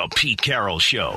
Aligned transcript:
The 0.00 0.08
Pete 0.16 0.40
Carroll 0.40 0.78
Show. 0.78 1.12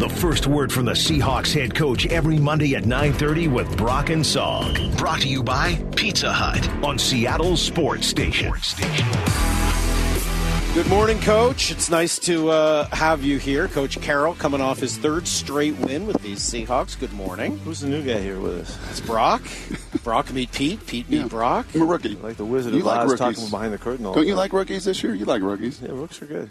The 0.00 0.08
first 0.08 0.48
word 0.48 0.72
from 0.72 0.84
the 0.84 0.94
Seahawks 0.94 1.52
head 1.54 1.76
coach 1.76 2.06
every 2.06 2.40
Monday 2.40 2.74
at 2.74 2.82
9:30 2.82 3.46
with 3.46 3.76
Brock 3.76 4.10
and 4.10 4.24
Salk. 4.24 4.96
Brought 4.98 5.20
to 5.20 5.28
you 5.28 5.44
by 5.44 5.76
Pizza 5.94 6.32
Hut 6.32 6.68
on 6.84 6.98
Seattle 6.98 7.56
Sports 7.56 8.08
Station. 8.08 8.52
Good 10.74 10.88
morning, 10.88 11.20
Coach. 11.20 11.70
It's 11.70 11.88
nice 11.88 12.18
to 12.18 12.48
uh, 12.48 12.88
have 12.96 13.22
you 13.22 13.38
here. 13.38 13.68
Coach 13.68 14.00
Carroll 14.00 14.34
coming 14.34 14.60
off 14.60 14.80
his 14.80 14.98
third 14.98 15.28
straight 15.28 15.76
win 15.78 16.04
with 16.08 16.20
these 16.20 16.40
Seahawks. 16.40 16.98
Good 16.98 17.12
morning. 17.12 17.58
Who's 17.58 17.78
the 17.80 17.88
new 17.88 18.02
guy 18.02 18.18
here 18.20 18.40
with 18.40 18.58
us? 18.62 18.78
It's 18.90 19.00
Brock. 19.00 19.42
Brock 20.02 20.32
meet 20.32 20.50
Pete. 20.50 20.84
Pete 20.88 21.08
meet 21.08 21.18
Yeah. 21.20 21.28
Brock. 21.28 21.66
I'm 21.76 21.82
a 21.82 21.84
rookie. 21.84 22.16
Like 22.16 22.38
the 22.38 22.44
Wizard 22.44 22.72
You 22.74 22.80
of 22.80 22.86
like 22.86 22.98
Oz 22.98 23.12
rookies. 23.20 23.36
talking 23.36 23.50
behind 23.50 23.72
the 23.72 23.78
curtain 23.78 24.04
all 24.04 24.14
Don't 24.14 24.24
you 24.26 24.32
time. 24.32 24.38
like 24.38 24.52
rookies 24.52 24.84
this 24.84 25.00
year? 25.04 25.14
You 25.14 25.26
like 25.26 25.42
rookies. 25.42 25.80
Yeah, 25.80 25.92
rooks 25.92 26.20
are 26.20 26.26
good. 26.26 26.50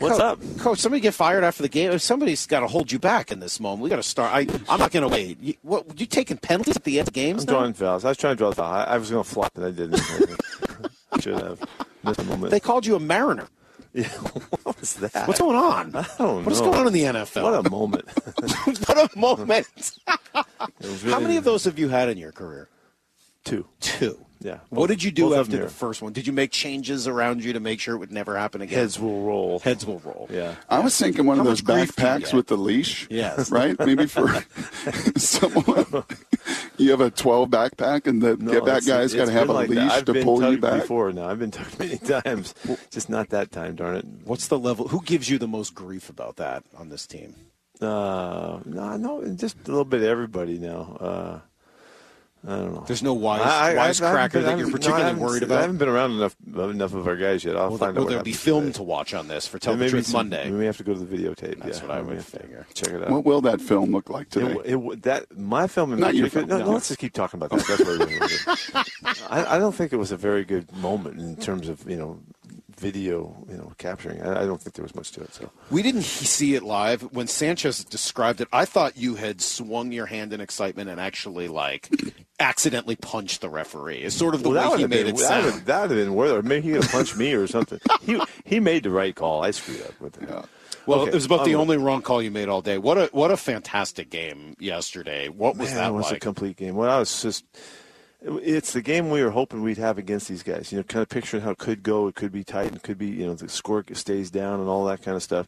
What's 0.00 0.18
Co- 0.18 0.24
up? 0.24 0.40
Coach? 0.58 0.78
Somebody 0.78 1.00
get 1.00 1.14
fired 1.14 1.44
after 1.44 1.62
the 1.62 1.68
game. 1.68 1.96
Somebody's 1.98 2.46
got 2.46 2.60
to 2.60 2.66
hold 2.66 2.90
you 2.90 2.98
back 2.98 3.30
in 3.30 3.38
this 3.40 3.60
moment. 3.60 3.82
We 3.82 3.90
got 3.90 3.96
to 3.96 4.02
start. 4.02 4.32
I, 4.34 4.46
I'm 4.68 4.80
not 4.80 4.90
going 4.92 5.02
to 5.02 5.08
wait. 5.08 5.38
You, 5.40 5.54
what? 5.62 6.00
You 6.00 6.06
taking 6.06 6.38
penalties 6.38 6.76
at 6.76 6.84
the 6.84 6.98
end 6.98 7.08
of 7.08 7.14
games? 7.14 7.42
I'm 7.42 7.46
now? 7.46 7.58
drawing 7.60 7.72
fouls. 7.74 8.04
I 8.04 8.08
was 8.08 8.16
trying 8.18 8.32
to 8.32 8.38
draw 8.38 8.50
the 8.50 8.56
foul. 8.56 8.72
I, 8.72 8.84
I 8.84 8.98
was 8.98 9.10
going 9.10 9.22
to 9.22 9.28
flop, 9.28 9.52
and 9.56 9.66
I 9.66 9.70
didn't. 9.70 10.00
Should 11.20 11.34
have. 11.42 11.62
Missed 12.02 12.20
a 12.20 12.24
moment. 12.24 12.50
They 12.50 12.60
called 12.60 12.86
you 12.86 12.96
a 12.96 13.00
Mariner. 13.00 13.46
yeah, 13.92 14.08
what 14.62 14.80
was 14.80 14.94
that? 14.94 15.28
What's 15.28 15.40
going 15.40 15.56
on? 15.56 15.94
I 15.94 16.06
don't 16.16 16.44
What's 16.46 16.60
know. 16.60 16.66
going 16.70 16.80
on 16.80 16.86
in 16.86 16.92
the 16.94 17.02
NFL? 17.02 17.42
What 17.42 17.66
a 17.66 17.70
moment. 17.70 18.08
what 18.88 19.14
a 19.14 19.18
moment. 19.18 19.66
It 19.76 20.46
was 20.80 21.02
How 21.02 21.20
many 21.20 21.36
of 21.36 21.44
those 21.44 21.64
have 21.64 21.78
you 21.78 21.88
had 21.88 22.08
in 22.08 22.16
your 22.16 22.32
career? 22.32 22.68
Two. 23.44 23.66
Two. 23.80 24.24
Yeah. 24.42 24.60
What 24.70 24.86
did 24.86 25.02
you 25.02 25.10
do 25.10 25.34
after 25.34 25.58
the 25.58 25.68
first 25.68 26.00
one? 26.00 26.14
Did 26.14 26.26
you 26.26 26.32
make 26.32 26.50
changes 26.50 27.06
around 27.06 27.44
you 27.44 27.52
to 27.52 27.60
make 27.60 27.78
sure 27.78 27.94
it 27.94 27.98
would 27.98 28.10
never 28.10 28.38
happen 28.38 28.62
again? 28.62 28.78
Heads 28.78 28.98
will 28.98 29.20
roll. 29.22 29.58
Heads 29.58 29.84
will 29.84 29.98
roll. 29.98 30.28
Yeah. 30.32 30.54
I 30.68 30.80
was 30.80 30.96
thinking 30.98 31.26
one 31.26 31.36
How 31.36 31.42
of 31.42 31.46
those 31.46 31.62
much 31.62 31.74
grief 31.76 31.94
do 31.96 32.02
you 32.02 32.08
backpacks 32.08 32.32
with 32.32 32.46
the 32.46 32.56
leash. 32.56 33.06
Yes. 33.10 33.50
Right? 33.60 33.78
Maybe 33.78 34.06
for 34.06 34.28
someone. 35.16 36.04
You 36.78 36.90
have 36.92 37.00
a 37.02 37.10
12 37.10 37.50
backpack, 37.50 38.06
and 38.06 38.22
the 38.22 38.36
No, 38.38 38.52
get 38.52 38.64
back 38.64 38.84
guy's 38.86 39.12
got 39.14 39.26
to 39.26 39.32
have 39.32 39.48
a 39.50 39.52
like 39.52 39.68
leash 39.68 40.02
to 40.04 40.14
pull 40.24 40.50
you 40.50 40.58
back. 40.58 40.82
before 40.82 41.12
now. 41.12 41.28
I've 41.28 41.38
been 41.38 41.50
tugged 41.50 41.78
many 41.78 41.98
times. 42.22 42.54
Just 42.90 43.10
not 43.10 43.28
that 43.30 43.52
time, 43.52 43.74
darn 43.76 43.96
it. 43.96 44.06
What's 44.24 44.48
the 44.48 44.58
level? 44.58 44.88
Who 44.88 45.02
gives 45.02 45.28
you 45.28 45.36
the 45.38 45.48
most 45.48 45.74
grief 45.74 46.08
about 46.08 46.36
that 46.36 46.64
on 46.76 46.88
this 46.88 47.06
team? 47.06 47.34
Uh, 47.80 48.60
no, 48.64 48.96
no, 48.96 49.34
just 49.34 49.56
a 49.66 49.70
little 49.70 49.84
bit 49.84 50.00
of 50.02 50.06
everybody 50.08 50.58
now. 50.58 50.96
Uh, 51.00 51.40
I 52.46 52.56
don't 52.56 52.74
know. 52.74 52.84
There's 52.86 53.02
no 53.02 53.12
wise, 53.12 53.42
I- 53.42 53.44
I- 53.44 53.50
I 53.50 53.86
haven't 53.88 53.98
been- 54.00 54.06
I 54.16 54.28
that 54.28 54.32
you're 54.32 54.42
haven't- 54.42 54.58
no, 54.60 54.68
I 54.68 54.70
particularly 54.72 55.04
haven't- 55.04 55.22
worried 55.22 55.52
I 55.52 55.60
haven't 55.60 55.76
been 55.76 55.88
around 55.90 56.12
enough 56.12 56.36
enough 56.46 56.94
of 56.94 57.06
our 57.06 57.16
guys 57.16 57.44
yet. 57.44 57.54
I'll 57.54 57.70
Will, 57.70 57.76
find 57.78 57.94
there, 57.94 58.00
out. 58.02 58.04
will 58.04 58.04
what 58.04 58.10
there 58.14 58.22
be 58.22 58.32
film 58.32 58.72
to 58.72 58.82
watch 58.82 59.12
on 59.12 59.28
this 59.28 59.46
for 59.46 59.58
Tell 59.58 59.74
And 59.74 59.82
the 59.82 59.90
Truth 59.90 60.10
Monday? 60.14 60.50
We 60.50 60.56
may 60.56 60.64
have 60.64 60.78
to 60.78 60.82
go 60.84 60.94
to 60.94 60.98
the 61.00 61.16
videotape. 61.18 61.62
That's 61.62 61.80
yeah, 61.80 61.86
what 61.86 61.90
I 61.98 62.00
we 62.00 62.14
would 62.14 62.24
figure. 62.24 62.66
Check 62.72 62.94
it 62.94 63.02
out. 63.04 63.10
What 63.10 63.26
will 63.26 63.42
that 63.42 63.60
film 63.60 63.90
look 63.92 64.08
like 64.08 64.30
today? 64.30 64.56
It, 64.64 64.74
it, 64.76 65.02
that 65.02 65.36
my 65.38 65.66
film 65.66 65.98
Not 66.00 66.14
your 66.14 66.30
film, 66.30 66.48
no, 66.48 66.58
no. 66.58 66.64
no, 66.64 66.70
let's 66.72 66.88
just 66.88 66.98
keep 67.00 67.12
talking 67.12 67.38
about 67.42 67.50
that. 67.50 67.66
That's 67.66 67.80
what 67.80 67.98
we're 67.98 68.06
doing. 68.06 68.84
I, 69.28 69.56
I 69.56 69.58
don't 69.58 69.74
think 69.74 69.92
it 69.92 69.96
was 69.98 70.10
a 70.12 70.16
very 70.16 70.44
good 70.46 70.72
moment 70.76 71.20
in 71.20 71.36
terms 71.36 71.68
of 71.68 71.88
you 71.90 71.96
know 71.96 72.20
video 72.78 73.36
you 73.50 73.56
know 73.58 73.72
capturing. 73.76 74.22
I, 74.22 74.42
I 74.42 74.46
don't 74.46 74.60
think 74.62 74.74
there 74.74 74.82
was 74.82 74.94
much 74.94 75.12
to 75.12 75.20
it. 75.20 75.34
So 75.34 75.50
We 75.70 75.82
didn't 75.82 76.02
see 76.04 76.54
it 76.54 76.62
live 76.62 77.02
when 77.12 77.26
Sanchez 77.26 77.84
described 77.84 78.40
it. 78.40 78.48
I 78.52 78.64
thought 78.64 78.96
you 78.96 79.16
had 79.16 79.42
swung 79.42 79.92
your 79.92 80.06
hand 80.06 80.32
in 80.32 80.40
excitement 80.40 80.88
and 80.88 80.98
actually 80.98 81.48
like 81.48 81.90
accidentally 82.40 82.96
punched 82.96 83.40
the 83.40 83.48
referee. 83.48 83.98
It's 83.98 84.16
sort 84.16 84.34
of 84.34 84.42
the 84.42 84.50
Well, 84.50 84.72
way 84.72 84.78
he 84.78 84.86
made 84.86 85.04
been 85.04 85.14
it 85.14 85.18
that 85.18 85.26
sound. 85.28 85.44
would, 85.54 85.66
that 85.66 85.80
would 85.82 85.90
have 85.90 86.06
been 86.06 86.14
worth 86.14 86.32
it. 86.32 86.44
Maybe 86.44 86.66
he 86.68 86.72
would 86.72 86.82
have 86.84 86.92
punched 86.92 87.16
me 87.16 87.32
or 87.34 87.46
something. 87.46 87.80
He 88.02 88.20
he 88.44 88.60
made 88.60 88.82
the 88.84 88.90
right 88.90 89.14
call. 89.14 89.44
I 89.44 89.50
screwed 89.50 89.82
up 89.82 90.00
with 90.00 90.20
it. 90.22 90.28
Yeah. 90.28 90.42
Well, 90.86 91.00
Okay, 91.02 91.10
it 91.10 91.14
was 91.14 91.26
about 91.26 91.44
the 91.44 91.54
um, 91.54 91.60
only 91.60 91.76
wrong 91.76 92.00
call 92.02 92.22
you 92.22 92.30
made 92.30 92.48
all 92.48 92.62
day. 92.62 92.78
What 92.78 92.96
a 92.98 93.10
what 93.12 93.30
a 93.30 93.36
fantastic 93.36 94.08
game 94.10 94.56
yesterday. 94.58 95.28
What 95.28 95.56
was 95.56 95.68
Man, 95.68 95.76
that 95.76 95.88
it 95.90 95.92
was 95.92 96.06
like? 96.06 96.16
a 96.16 96.20
complete 96.20 96.56
game. 96.56 96.74
Well, 96.74 96.90
I 96.90 96.98
was 96.98 97.22
just. 97.22 97.44
It's 98.22 98.74
the 98.74 98.82
game 98.82 99.08
we 99.10 99.22
were 99.22 99.30
hoping 99.30 99.62
we'd 99.62 99.78
have 99.78 99.96
against 99.96 100.28
these 100.28 100.42
guys. 100.42 100.70
You 100.72 100.78
know, 100.78 100.82
kind 100.84 101.02
of 101.02 101.08
picturing 101.08 101.42
how 101.42 101.52
it 101.52 101.58
could 101.58 101.82
go. 101.82 102.06
It 102.06 102.14
could 102.14 102.32
be 102.32 102.44
tight. 102.44 102.74
It 102.74 102.82
could 102.82 102.98
be, 102.98 103.06
you 103.06 103.26
know, 103.26 103.34
the 103.34 103.48
score 103.48 103.82
stays 103.94 104.30
down 104.30 104.60
and 104.60 104.68
all 104.68 104.84
that 104.86 105.02
kind 105.02 105.16
of 105.16 105.22
stuff. 105.22 105.46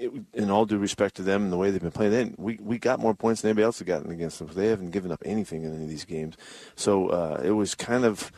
It, 0.00 0.12
in 0.32 0.50
all 0.50 0.64
due 0.64 0.78
respect 0.78 1.16
to 1.16 1.22
them 1.22 1.42
and 1.42 1.52
the 1.52 1.56
way 1.56 1.70
they've 1.70 1.82
been 1.82 1.90
playing, 1.90 2.12
they 2.12 2.32
we 2.36 2.58
we 2.62 2.78
got 2.78 3.00
more 3.00 3.14
points 3.14 3.40
than 3.40 3.48
anybody 3.50 3.64
else 3.64 3.78
had 3.78 3.88
gotten 3.88 4.10
against 4.10 4.38
them. 4.38 4.48
They 4.54 4.68
haven't 4.68 4.92
given 4.92 5.10
up 5.10 5.22
anything 5.24 5.64
in 5.64 5.74
any 5.74 5.84
of 5.84 5.90
these 5.90 6.04
games. 6.04 6.36
So 6.76 7.08
uh, 7.08 7.40
it 7.44 7.50
was 7.50 7.74
kind 7.74 8.04
of 8.04 8.30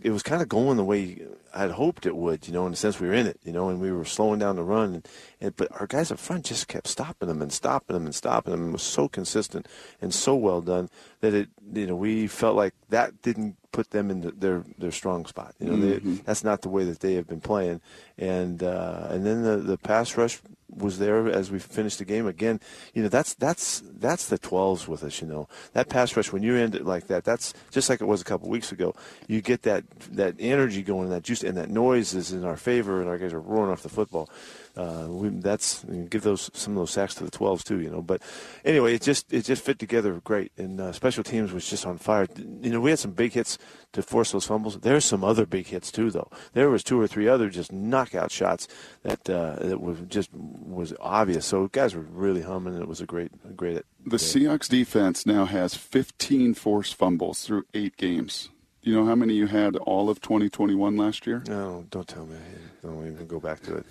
it 0.00 0.10
was 0.10 0.22
kind 0.22 0.42
of 0.42 0.48
going 0.48 0.76
the 0.76 0.84
way 0.84 1.22
I'd 1.54 1.70
hoped 1.70 2.04
it 2.04 2.14
would, 2.14 2.46
you 2.46 2.52
know, 2.52 2.66
in 2.66 2.72
the 2.72 2.76
sense 2.76 3.00
we 3.00 3.08
were 3.08 3.14
in 3.14 3.26
it, 3.26 3.40
you 3.42 3.52
know, 3.52 3.70
and 3.70 3.80
we 3.80 3.90
were 3.90 4.04
slowing 4.04 4.38
down 4.38 4.56
the 4.56 4.62
run. 4.62 4.94
And, 4.94 5.08
and 5.40 5.56
but 5.56 5.68
our 5.80 5.86
guys 5.86 6.12
up 6.12 6.18
front 6.18 6.44
just 6.44 6.68
kept 6.68 6.86
stopping 6.86 7.28
them 7.28 7.40
and 7.40 7.50
stopping 7.50 7.94
them 7.94 8.04
and 8.04 8.14
stopping 8.14 8.50
them. 8.50 8.68
It 8.68 8.72
was 8.72 8.82
so 8.82 9.08
consistent 9.08 9.66
and 10.02 10.12
so 10.12 10.36
well 10.36 10.60
done 10.60 10.90
that 11.20 11.32
it, 11.32 11.48
you 11.72 11.86
know, 11.86 11.96
we 11.96 12.26
felt 12.26 12.56
like 12.56 12.74
that 12.90 13.22
didn't 13.22 13.56
put 13.72 13.90
them 13.90 14.10
in 14.10 14.20
the, 14.20 14.32
their 14.32 14.64
their 14.76 14.90
strong 14.90 15.24
spot. 15.24 15.54
You 15.58 15.70
know, 15.70 15.76
they, 15.76 15.98
that's 16.24 16.44
not 16.44 16.60
the 16.60 16.68
way 16.68 16.84
that 16.84 17.00
they 17.00 17.14
have 17.14 17.26
been 17.26 17.40
playing. 17.40 17.80
And 18.18 18.62
uh, 18.62 19.06
and 19.08 19.24
then 19.24 19.42
the 19.44 19.56
the 19.56 19.78
pass 19.78 20.16
rush 20.16 20.40
was 20.68 20.98
there 20.98 21.28
as 21.28 21.50
we 21.50 21.58
finished 21.58 21.98
the 21.98 22.04
game 22.04 22.26
again. 22.26 22.60
You 22.94 23.02
know, 23.02 23.08
that's 23.08 23.34
that's 23.34 23.82
that's 23.98 24.28
the 24.28 24.38
12s 24.38 24.88
with 24.88 25.04
us. 25.04 25.20
You 25.20 25.28
know, 25.28 25.48
that 25.72 25.88
pass 25.88 26.16
rush 26.16 26.32
when 26.32 26.42
you 26.42 26.56
end 26.56 26.74
it 26.74 26.84
like 26.84 27.06
that, 27.06 27.24
that's 27.24 27.54
just 27.70 27.88
like 27.88 28.00
it 28.00 28.06
was 28.06 28.20
a 28.20 28.24
couple 28.24 28.48
weeks 28.48 28.72
ago. 28.72 28.94
You 29.28 29.40
get 29.40 29.62
that 29.62 29.84
that 30.12 30.34
energy 30.38 30.82
going, 30.82 31.08
that 31.10 31.22
juice, 31.22 31.42
and 31.42 31.56
that 31.56 31.70
noise 31.70 32.14
is 32.14 32.32
in 32.32 32.44
our 32.44 32.56
favor, 32.56 33.00
and 33.00 33.08
our 33.08 33.18
guys 33.18 33.32
are 33.32 33.40
roaring 33.40 33.70
off 33.70 33.82
the 33.82 33.88
football. 33.88 34.28
Uh, 34.76 35.06
we, 35.08 35.28
that's 35.28 35.84
give 36.08 36.22
those 36.22 36.50
some 36.52 36.74
of 36.74 36.78
those 36.78 36.90
sacks 36.90 37.14
to 37.14 37.24
the 37.24 37.30
12s 37.30 37.64
too. 37.64 37.80
You 37.80 37.90
know, 37.90 38.02
but 38.02 38.22
anyway, 38.64 38.94
it 38.94 39.02
just 39.02 39.32
it 39.32 39.44
just 39.44 39.64
fit 39.64 39.78
together 39.78 40.20
great, 40.24 40.52
and 40.56 40.80
uh, 40.80 40.92
special 40.92 41.24
teams 41.24 41.52
was 41.52 41.68
just 41.68 41.86
on 41.86 41.98
fire. 41.98 42.26
You 42.36 42.70
know, 42.70 42.80
we 42.80 42.90
had 42.90 42.98
some 42.98 43.12
big 43.12 43.32
hits 43.32 43.58
to 43.92 44.02
force 44.02 44.32
those 44.32 44.46
fumbles. 44.46 44.78
There's 44.80 45.04
some 45.04 45.24
other 45.24 45.46
big 45.46 45.68
hits 45.68 45.90
too, 45.90 46.10
though. 46.10 46.30
There 46.52 46.68
was 46.68 46.84
two 46.84 47.00
or 47.00 47.06
three 47.06 47.26
other 47.26 47.48
just 47.48 47.72
knockout 47.72 48.30
shots 48.30 48.68
that 49.02 49.28
uh, 49.30 49.56
that 49.60 49.80
was 49.80 49.98
just 50.08 50.30
was 50.34 50.92
obvious. 51.00 51.46
So 51.46 51.68
guys 51.68 51.94
were 51.94 52.02
really 52.02 52.42
humming, 52.42 52.74
and 52.74 52.82
it 52.82 52.88
was 52.88 53.00
a 53.00 53.06
great 53.06 53.32
a 53.48 53.52
great. 53.52 53.82
The 54.04 54.18
Seahawks 54.18 54.68
defense 54.68 55.26
now 55.26 55.46
has 55.46 55.74
15 55.74 56.54
forced 56.54 56.94
fumbles 56.94 57.42
through 57.42 57.64
eight 57.74 57.96
games. 57.96 58.50
You 58.82 58.94
know 58.94 59.04
how 59.04 59.16
many 59.16 59.34
you 59.34 59.48
had 59.48 59.74
all 59.74 60.08
of 60.08 60.20
2021 60.20 60.96
last 60.96 61.26
year? 61.26 61.42
No, 61.48 61.84
don't 61.90 62.06
tell 62.06 62.24
me. 62.24 62.36
Don't 62.82 63.04
even 63.08 63.26
go 63.26 63.40
back 63.40 63.60
to 63.62 63.78
it. 63.78 63.86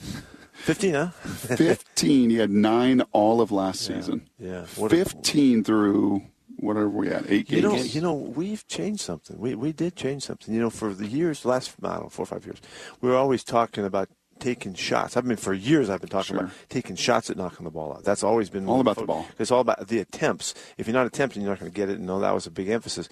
Fifteen, 0.56 0.94
huh? 0.96 1.10
15. 1.24 2.30
He 2.30 2.38
had 2.38 2.50
nine 2.50 3.02
all 3.12 3.42
of 3.42 3.52
last 3.52 3.82
season. 3.86 4.28
yeah. 4.40 4.66
What 4.78 4.92
a- 4.94 4.96
15 4.98 5.64
through 5.64 6.24
whatever 6.58 6.90
we 6.90 7.10
had, 7.10 7.26
eight 7.28 7.50
You 7.52 7.62
games. 7.62 7.64
know, 7.64 7.76
you 7.84 8.02
know, 8.02 8.14
we've 8.14 8.66
changed 8.68 9.02
something. 9.02 9.38
We 9.38 9.56
we 9.56 9.72
did 9.74 9.96
change 9.96 10.24
something. 10.24 10.54
You 10.54 10.62
know, 10.62 10.70
for 10.70 10.94
the 10.94 11.06
years, 11.08 11.46
last 11.46 11.76
I 11.84 11.94
don't 11.96 12.04
know, 12.04 12.10
four 12.10 12.24
or 12.24 12.28
five 12.28 12.46
years, 12.46 12.60
we 13.02 13.10
were 13.10 13.16
always 13.18 13.44
talking 13.44 13.86
about 13.86 14.10
taking 14.40 14.74
shots. 14.74 15.16
I've 15.16 15.26
been 15.28 15.38
for 15.38 15.54
years. 15.54 15.90
I've 15.90 16.02
been 16.02 16.10
talking 16.10 16.36
Sure. 16.36 16.46
about 16.46 16.52
taking 16.70 16.96
shots 16.96 17.30
at 17.30 17.38
knocking 17.38 17.64
the 17.66 17.70
ball 17.72 17.94
out. 17.94 18.04
That's 18.04 18.24
always 18.24 18.50
been 18.50 18.68
All 18.68 18.82
about 18.82 18.98
the 18.98 19.06
ball. 19.06 19.26
It's 19.40 19.52
all 19.52 19.62
about 19.62 19.88
the 19.88 20.00
attempts. 20.00 20.54
If 20.78 20.88
you're 20.88 20.94
not 20.94 21.06
attempting, 21.08 21.42
you're 21.42 21.52
not 21.52 21.60
going 21.60 21.72
to 21.72 21.76
get 21.76 21.90
it. 21.90 21.98
And 22.00 22.06
no, 22.08 22.20
that 22.20 22.34
was 22.34 22.46
a 22.48 22.52
big 22.52 22.68
emphasis. 22.70 23.08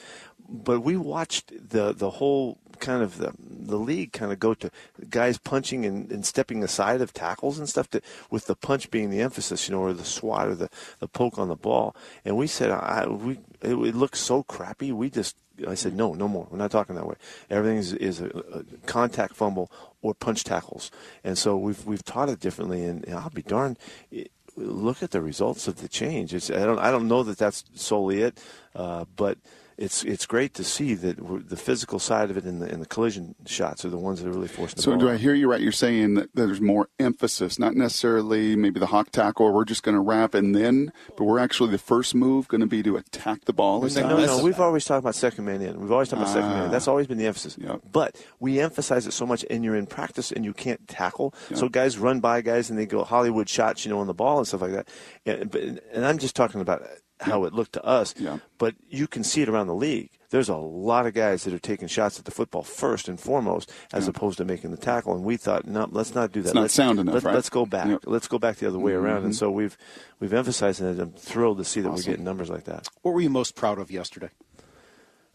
But 0.49 0.81
we 0.81 0.97
watched 0.97 1.51
the 1.69 1.93
the 1.93 2.09
whole 2.09 2.57
kind 2.79 3.01
of 3.01 3.17
the 3.17 3.33
the 3.39 3.77
league 3.77 4.11
kind 4.11 4.31
of 4.31 4.39
go 4.39 4.53
to 4.53 4.69
guys 5.09 5.37
punching 5.37 5.85
and, 5.85 6.11
and 6.11 6.25
stepping 6.25 6.63
aside 6.63 7.01
of 7.01 7.13
tackles 7.13 7.57
and 7.57 7.69
stuff 7.69 7.89
to 7.89 8.01
with 8.29 8.45
the 8.45 8.55
punch 8.55 8.91
being 8.91 9.09
the 9.09 9.21
emphasis, 9.21 9.67
you 9.67 9.75
know, 9.75 9.81
or 9.81 9.93
the 9.93 10.05
swat 10.05 10.47
or 10.47 10.55
the, 10.55 10.69
the 10.99 11.07
poke 11.07 11.37
on 11.37 11.47
the 11.47 11.55
ball. 11.55 11.95
And 12.25 12.37
we 12.37 12.47
said, 12.47 12.71
I, 12.71 13.07
we 13.07 13.39
it, 13.61 13.75
it 13.75 13.95
looks 13.95 14.19
so 14.19 14.43
crappy. 14.43 14.91
We 14.91 15.09
just 15.09 15.35
I 15.67 15.75
said, 15.75 15.95
no, 15.95 16.13
no 16.13 16.27
more. 16.27 16.47
We're 16.49 16.57
not 16.57 16.71
talking 16.71 16.95
that 16.95 17.07
way. 17.07 17.15
Everything 17.49 17.77
is, 17.77 17.93
is 17.93 18.21
a, 18.21 18.27
a 18.27 18.63
contact 18.85 19.35
fumble 19.35 19.71
or 20.01 20.13
punch 20.13 20.43
tackles. 20.43 20.91
And 21.23 21.37
so 21.37 21.55
we've 21.57 21.85
we've 21.85 22.03
taught 22.03 22.29
it 22.29 22.39
differently. 22.39 22.83
And, 22.85 23.05
I'll 23.13 23.29
be 23.29 23.43
darned. 23.43 23.77
It, 24.11 24.31
look 24.55 25.01
at 25.01 25.11
the 25.11 25.21
results 25.21 25.67
of 25.67 25.81
the 25.81 25.87
change. 25.87 26.33
It's, 26.33 26.49
I 26.49 26.65
don't 26.65 26.79
I 26.79 26.91
don't 26.91 27.07
know 27.07 27.23
that 27.23 27.37
that's 27.37 27.63
solely 27.75 28.21
it, 28.21 28.39
uh, 28.75 29.05
but 29.15 29.37
it's 29.77 30.03
it's 30.03 30.25
great 30.25 30.53
to 30.55 30.63
see 30.63 30.93
that 30.95 31.17
the 31.49 31.57
physical 31.57 31.99
side 31.99 32.29
of 32.29 32.37
it 32.37 32.43
and 32.43 32.61
the, 32.61 32.69
and 32.69 32.81
the 32.81 32.85
collision 32.85 33.35
shots 33.45 33.85
are 33.85 33.89
the 33.89 33.97
ones 33.97 34.21
that 34.21 34.29
are 34.29 34.31
really 34.31 34.47
forcing 34.47 34.75
the 34.75 34.81
So 34.81 34.97
do 34.97 35.09
I 35.09 35.17
hear 35.17 35.33
you 35.33 35.49
right? 35.49 35.61
You're 35.61 35.71
saying 35.71 36.15
that 36.15 36.29
there's 36.35 36.61
more 36.61 36.89
emphasis, 36.99 37.59
not 37.59 37.75
necessarily 37.75 38.55
maybe 38.55 38.79
the 38.79 38.87
hawk 38.87 39.11
tackle, 39.11 39.47
or 39.47 39.51
we're 39.51 39.65
just 39.65 39.83
going 39.83 39.95
to 39.95 40.01
wrap 40.01 40.33
and 40.33 40.55
then, 40.55 40.91
but 41.17 41.23
we're 41.25 41.39
actually 41.39 41.71
the 41.71 41.77
first 41.77 42.15
move 42.15 42.47
going 42.47 42.61
to 42.61 42.67
be 42.67 42.83
to 42.83 42.97
attack 42.97 43.45
the 43.45 43.53
ball. 43.53 43.81
No, 43.81 43.87
No, 44.01 44.25
no, 44.25 44.43
we've 44.43 44.59
always 44.59 44.85
talked 44.85 44.99
about 44.99 45.15
second 45.15 45.45
man 45.45 45.61
in. 45.61 45.79
We've 45.79 45.91
always 45.91 46.09
talked 46.09 46.21
about 46.21 46.33
second 46.33 46.49
man 46.49 46.65
in. 46.65 46.71
That's 46.71 46.87
ah. 46.87 46.91
always 46.91 47.07
been 47.07 47.17
the 47.17 47.27
emphasis. 47.27 47.57
Yep. 47.59 47.81
But 47.91 48.23
we 48.39 48.59
emphasize 48.59 49.07
it 49.07 49.13
so 49.13 49.25
much, 49.25 49.45
and 49.49 49.63
you're 49.63 49.75
in 49.75 49.87
practice 49.87 50.31
and 50.31 50.45
you 50.45 50.53
can't 50.53 50.87
tackle. 50.87 51.33
So 51.53 51.69
guys 51.69 51.97
run 51.97 52.19
by 52.19 52.41
guys 52.41 52.69
and 52.69 52.77
they 52.77 52.85
go 52.85 53.03
Hollywood 53.03 53.49
shots, 53.49 53.85
you 53.85 53.91
know, 53.91 53.99
on 53.99 54.07
the 54.07 54.13
ball 54.13 54.37
and 54.37 54.47
stuff 54.47 54.61
like 54.61 54.71
that. 54.71 54.87
And, 55.25 55.49
but, 55.51 55.61
and 55.61 56.05
I'm 56.05 56.17
just 56.17 56.35
talking 56.35 56.61
about 56.61 56.83
how 57.19 57.45
it 57.45 57.53
looked 57.53 57.73
to 57.73 57.83
us. 57.83 58.13
Yeah. 58.17 58.39
But 58.57 58.75
you 58.89 59.07
can 59.07 59.23
see 59.23 59.41
it 59.41 59.49
around 59.49 59.67
the 59.67 59.75
league. 59.75 60.09
There's 60.29 60.49
a 60.49 60.55
lot 60.55 61.05
of 61.05 61.13
guys 61.13 61.43
that 61.43 61.53
are 61.53 61.59
taking 61.59 61.87
shots 61.87 62.17
at 62.17 62.25
the 62.25 62.31
football 62.31 62.63
first 62.63 63.07
and 63.07 63.19
foremost, 63.19 63.71
as 63.93 64.07
opposed 64.07 64.39
to 64.39 64.45
making 64.45 64.71
the 64.71 64.77
tackle. 64.77 65.13
And 65.13 65.23
we 65.23 65.37
thought, 65.37 65.67
no, 65.67 65.87
let's 65.91 66.15
not 66.15 66.31
do 66.31 66.41
that. 66.41 66.55
not 66.55 66.61
let's, 66.61 66.73
sound 66.73 66.99
enough, 66.99 67.13
let, 67.15 67.23
right? 67.23 67.35
Let's 67.35 67.49
go 67.49 67.67
back. 67.67 67.99
Let's 68.05 68.27
go 68.27 68.39
back 68.39 68.57
the 68.57 68.67
other 68.67 68.79
way 68.79 68.93
around. 68.93 69.25
And 69.25 69.35
so 69.35 69.51
we've 69.51 69.77
we've 70.19 70.33
emphasized 70.33 70.81
it. 70.81 70.99
I'm 70.99 71.11
thrilled 71.11 71.59
to 71.59 71.63
see 71.63 71.81
that 71.81 71.91
we're 71.91 72.01
getting 72.01 72.23
numbers 72.23 72.49
like 72.49 72.63
that. 72.63 72.87
What 73.03 73.13
were 73.13 73.21
you 73.21 73.29
most 73.29 73.55
proud 73.55 73.77
of 73.77 73.91
yesterday? 73.91 74.31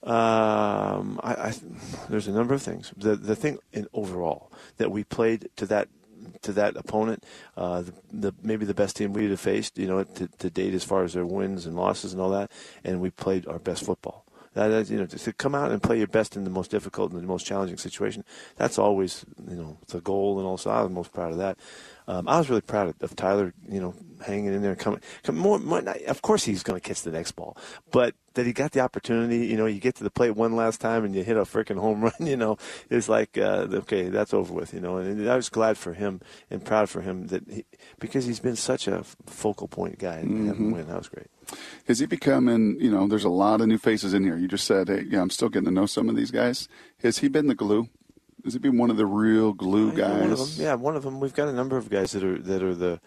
Um, 0.02 1.20
I, 1.22 1.34
I, 1.34 1.54
there's 2.08 2.28
a 2.28 2.32
number 2.32 2.54
of 2.54 2.62
things. 2.62 2.92
The 2.96 3.16
the 3.16 3.36
thing 3.36 3.58
in 3.72 3.86
overall 3.92 4.52
that 4.78 4.90
we 4.90 5.04
played 5.04 5.48
to 5.56 5.66
that 5.66 5.88
to 6.42 6.52
that 6.52 6.76
opponent, 6.76 7.24
uh, 7.56 7.82
the, 7.82 7.92
the 8.12 8.34
maybe 8.42 8.64
the 8.64 8.74
best 8.74 8.96
team 8.96 9.12
we'd 9.12 9.30
have 9.30 9.40
faced, 9.40 9.78
you 9.78 9.86
know, 9.86 10.04
to, 10.04 10.28
to 10.38 10.50
date 10.50 10.74
as 10.74 10.84
far 10.84 11.04
as 11.04 11.14
their 11.14 11.26
wins 11.26 11.66
and 11.66 11.76
losses 11.76 12.12
and 12.12 12.20
all 12.22 12.30
that, 12.30 12.50
and 12.84 13.00
we 13.00 13.10
played 13.10 13.46
our 13.46 13.58
best 13.58 13.84
football. 13.84 14.24
That 14.54 14.70
is, 14.70 14.90
you 14.90 14.98
know, 14.98 15.06
to 15.06 15.32
come 15.32 15.54
out 15.54 15.70
and 15.70 15.80
play 15.80 15.98
your 15.98 16.08
best 16.08 16.36
in 16.36 16.42
the 16.44 16.50
most 16.50 16.70
difficult 16.70 17.12
and 17.12 17.22
the 17.22 17.26
most 17.26 17.46
challenging 17.46 17.76
situation, 17.76 18.24
that's 18.56 18.78
always, 18.78 19.24
you 19.48 19.56
know, 19.56 19.78
the 19.88 20.00
goal. 20.00 20.38
And 20.38 20.48
also, 20.48 20.70
I 20.70 20.82
was 20.82 20.90
most 20.90 21.12
proud 21.12 21.30
of 21.30 21.38
that. 21.38 21.58
Um, 22.08 22.26
I 22.26 22.38
was 22.38 22.48
really 22.48 22.62
proud 22.62 22.88
of, 22.88 22.94
of 23.02 23.14
Tyler, 23.14 23.52
you 23.68 23.80
know, 23.80 23.94
hanging 24.26 24.52
in 24.54 24.62
there, 24.62 24.74
coming. 24.74 25.00
coming 25.22 25.40
more, 25.42 25.58
more, 25.58 25.80
of 26.08 26.22
course, 26.22 26.42
he's 26.42 26.62
going 26.62 26.80
to 26.80 26.86
catch 26.88 27.02
the 27.02 27.10
next 27.12 27.32
ball, 27.32 27.56
but 27.92 28.14
that 28.34 28.46
he 28.46 28.52
got 28.54 28.72
the 28.72 28.80
opportunity. 28.80 29.46
You 29.46 29.56
know, 29.58 29.66
you 29.66 29.78
get 29.78 29.94
to 29.96 30.04
the 30.04 30.10
plate 30.10 30.30
one 30.30 30.56
last 30.56 30.80
time 30.80 31.04
and 31.04 31.14
you 31.14 31.22
hit 31.22 31.36
a 31.36 31.42
freaking 31.42 31.78
home 31.78 32.00
run. 32.04 32.12
You 32.20 32.36
know, 32.36 32.56
it's 32.88 33.08
like 33.10 33.36
uh, 33.36 33.66
okay, 33.70 34.08
that's 34.08 34.32
over 34.32 34.52
with. 34.54 34.72
You 34.72 34.80
know, 34.80 34.96
and 34.96 35.28
I 35.30 35.36
was 35.36 35.50
glad 35.50 35.76
for 35.76 35.92
him 35.92 36.20
and 36.50 36.64
proud 36.64 36.88
for 36.88 37.02
him 37.02 37.26
that 37.28 37.42
he, 37.48 37.64
because 38.00 38.24
he's 38.24 38.40
been 38.40 38.56
such 38.56 38.88
a 38.88 39.04
focal 39.26 39.68
point 39.68 39.98
guy 39.98 40.16
and 40.16 40.48
Mm-hmm. 40.48 40.70
win. 40.72 40.86
That 40.88 40.96
was 40.98 41.08
great. 41.08 41.26
Is 41.86 41.98
he 41.98 42.06
becoming, 42.06 42.78
you 42.80 42.90
know, 42.90 43.06
there's 43.06 43.24
a 43.24 43.28
lot 43.30 43.60
of 43.60 43.68
new 43.68 43.78
faces 43.78 44.14
in 44.14 44.22
here. 44.24 44.36
You 44.36 44.48
just 44.48 44.66
said, 44.66 44.88
hey, 44.88 45.04
yeah, 45.08 45.20
I'm 45.20 45.30
still 45.30 45.48
getting 45.48 45.66
to 45.66 45.70
know 45.74 45.86
some 45.86 46.08
of 46.08 46.16
these 46.16 46.30
guys. 46.30 46.68
Has 47.02 47.18
he 47.18 47.28
been 47.28 47.46
the 47.48 47.54
glue? 47.54 47.88
Has 48.44 48.52
he 48.54 48.58
been 48.58 48.78
one 48.78 48.90
of 48.90 48.96
the 48.96 49.06
real 49.06 49.52
glue 49.52 49.88
one 49.90 50.00
of 50.00 50.38
guys? 50.38 50.56
them. 50.56 50.64
Yeah, 50.64 50.74
one 50.74 50.96
of 50.96 51.02
them. 51.02 51.20
We've 51.20 51.34
got 51.34 51.48
a 51.48 51.52
number 51.52 51.76
of 51.76 51.90
guys 51.90 52.12
that 52.12 52.22
are 52.24 52.38
that 52.38 52.62
are 52.62 52.74
the, 52.74 53.00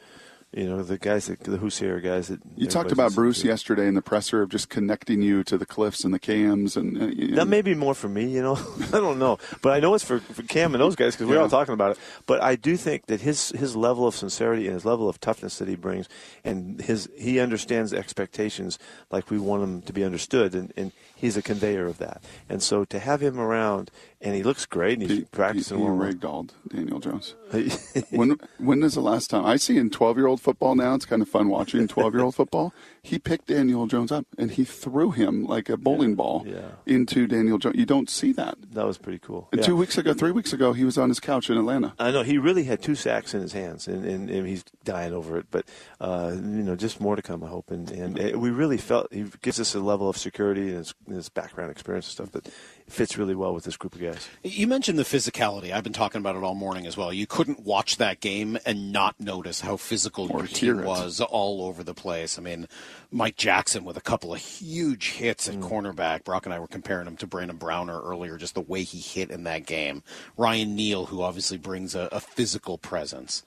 you 0.54 0.66
know, 0.68 0.84
the 0.84 0.98
guys 0.98 1.28
that 1.28 1.40
the 1.40 1.58
Hussier 1.58 2.02
guys 2.04 2.28
that 2.28 2.42
You 2.58 2.68
talked 2.68 2.92
about 2.92 3.16
Bruce 3.16 3.42
to. 3.42 3.48
yesterday 3.48 3.88
in 3.88 3.94
the 3.96 4.02
presser 4.02 4.42
of 4.42 4.50
just 4.50 4.68
connecting 4.70 5.22
you 5.22 5.44
to 5.46 5.58
the 5.58 5.66
cliffs 5.66 6.04
and 6.04 6.14
the 6.14 6.20
cams, 6.20 6.76
and 6.76 7.02
uh, 7.02 7.06
you 7.06 7.36
That 7.36 7.48
may 7.48 7.62
be 7.62 7.74
more 7.74 7.94
for 7.96 8.10
me, 8.10 8.26
you 8.28 8.42
know. 8.42 8.56
I 8.94 9.00
don't 9.00 9.18
know, 9.20 9.40
but 9.62 9.72
I 9.72 9.80
know 9.80 9.96
it's 9.96 10.04
for, 10.04 10.20
for 10.20 10.44
Cam 10.44 10.76
and 10.76 10.82
those 10.82 10.98
guys 10.98 11.16
because 11.16 11.28
we're 11.28 11.36
Yeah. 11.36 11.44
all 11.44 11.50
talking 11.50 11.74
about 11.74 11.92
it. 11.92 11.98
But 12.26 12.44
I 12.44 12.56
do 12.58 12.76
think 12.76 13.06
that 13.06 13.22
his 13.22 13.50
his 13.52 13.76
level 13.78 14.06
of 14.06 14.14
sincerity 14.16 14.66
and 14.66 14.74
his 14.74 14.84
level 14.84 15.08
of 15.08 15.22
toughness 15.22 15.58
that 15.60 15.70
he 15.70 15.78
brings, 15.78 16.10
and 16.44 16.82
his 16.82 17.08
he 17.18 17.40
understands 17.40 17.94
expectations 17.94 18.78
like 19.10 19.32
we 19.32 19.40
want 19.40 19.64
him 19.64 19.82
to 19.84 19.94
be 19.94 20.04
understood, 20.04 20.54
and, 20.54 20.74
and 20.76 20.92
he's 21.16 21.38
a 21.38 21.42
conveyor 21.42 21.88
of 21.88 21.98
that. 22.00 22.22
And 22.50 22.62
so 22.62 22.84
to 22.86 23.00
have 23.00 23.22
him 23.22 23.40
around, 23.40 23.90
and 24.24 24.36
he 24.36 24.44
looks 24.44 24.66
great, 24.66 25.00
and 25.00 25.10
he's 25.10 25.20
he, 25.20 25.26
practicing 25.26 25.78
he, 25.80 25.84
he 25.84 25.90
well. 25.90 26.12
ragdolled 26.12 26.52
Daniel 26.70 27.00
Jones. 27.00 27.36
when 28.12 28.38
when 28.60 28.84
is 28.84 28.94
the 28.94 29.02
last 29.02 29.30
time 29.30 29.46
I 29.46 29.58
see 29.58 29.78
in 29.78 29.90
12 29.90 30.18
year 30.18 30.28
old 30.28 30.40
football 30.42 30.76
now? 30.76 30.94
It's 30.96 31.06
kind 31.06 31.22
of 31.22 31.28
fun 31.30 31.50
watching 31.50 31.88
12 31.88 32.14
year 32.14 32.24
old 32.24 32.36
football. 32.36 32.74
He 33.04 33.18
picked 33.20 33.48
Daniel 33.48 33.88
Jones 33.88 34.12
up 34.12 34.26
and 34.38 34.52
he 34.52 34.64
threw 34.64 35.12
him 35.12 35.44
like 35.46 35.70
a 35.70 35.76
bowling 35.76 36.16
ball 36.16 36.44
Yeah. 36.46 36.70
into 36.86 37.26
Daniel 37.28 37.58
Jones. 37.58 37.76
You 37.76 37.86
don't 37.86 38.10
see 38.10 38.32
that. 38.34 38.58
that 38.74 38.86
was 38.86 38.98
pretty 39.00 39.20
cool. 39.20 39.50
And 39.52 39.60
Yeah. 39.60 39.66
two 39.66 39.76
weeks 39.76 39.98
ago, 39.98 40.14
three 40.14 40.32
weeks 40.32 40.54
ago, 40.54 40.74
he 40.74 40.86
was 40.86 40.98
on 40.98 41.10
his 41.10 41.20
couch 41.20 41.50
in 41.50 41.58
Atlanta. 41.58 41.94
I 42.00 42.12
know 42.12 42.22
he 42.22 42.38
really 42.38 42.66
had 42.66 42.82
two 42.82 42.96
sacks 42.96 43.34
in 43.34 43.42
his 43.42 43.54
hands, 43.54 43.88
and, 43.88 44.06
and, 44.06 44.30
and 44.30 44.48
he's 44.48 44.64
dying 44.86 45.14
over 45.14 45.38
it. 45.38 45.48
But 45.50 45.66
uh, 46.00 46.32
you 46.36 46.42
know, 46.64 46.76
just 46.76 47.02
more 47.02 47.16
to 47.16 47.22
come, 47.22 47.44
I 47.44 47.48
hope. 47.48 47.72
And, 47.72 47.90
and 47.92 48.20
uh, 48.36 48.38
we 48.40 48.52
really 48.52 48.78
felt 48.78 49.12
he 49.12 49.26
gives 49.42 49.60
us 49.60 49.74
a 49.76 49.80
level 49.80 50.08
of 50.08 50.16
security 50.16 50.70
and 50.70 50.78
his, 50.78 50.94
his 51.08 51.30
background 51.30 51.72
experience 51.72 52.06
and 52.06 52.12
stuff 52.12 52.32
that 52.34 52.54
fits 52.88 53.18
really 53.18 53.36
well 53.36 53.54
with 53.54 53.64
this 53.64 53.78
group 53.78 53.96
of 53.96 54.02
guys. 54.02 54.11
You 54.44 54.68
mentioned 54.68 54.98
the 55.00 55.04
physicality. 55.04 55.72
I've 55.72 55.84
been 55.84 55.94
talking 55.94 56.20
about 56.20 56.36
it 56.36 56.44
all 56.44 56.56
morning 56.56 56.86
as 56.88 56.98
well. 56.98 57.12
You 57.14 57.28
couldn't 57.28 57.62
watch 57.62 57.98
that 57.98 58.20
game 58.20 58.58
and 58.66 58.92
not 58.92 59.20
notice 59.20 59.62
how 59.62 59.78
physical 59.78 60.32
Or 60.32 60.40
your 60.40 60.48
team 60.48 60.80
it. 60.80 60.86
was 60.86 61.20
all 61.22 61.64
over 61.66 61.84
the 61.84 61.94
place. 61.94 62.38
I 62.38 62.42
mean, 62.42 62.68
Mike 63.12 63.36
Jackson 63.38 63.84
with 63.84 63.98
a 63.98 64.02
couple 64.02 64.34
of 64.34 64.40
huge 64.42 65.12
hits 65.12 65.48
Mm. 65.48 65.54
at 65.56 65.60
cornerback. 65.70 66.24
Brock 66.24 66.46
and 66.46 66.54
I 66.54 66.60
were 66.60 66.68
comparing 66.68 67.08
him 67.08 67.18
to 67.18 67.28
Brandon 67.28 67.58
Browner 67.58 68.02
earlier, 68.02 68.38
just 68.38 68.54
the 68.56 68.62
way 68.62 68.84
he 68.84 69.00
hit 69.00 69.30
in 69.32 69.44
that 69.44 69.66
game. 69.66 70.04
Ryan 70.38 70.76
Neal, 70.76 71.08
who 71.08 71.22
obviously 71.22 71.58
brings 71.58 71.96
a, 71.96 72.08
a 72.12 72.20
physical 72.20 72.78
presence. 72.78 73.44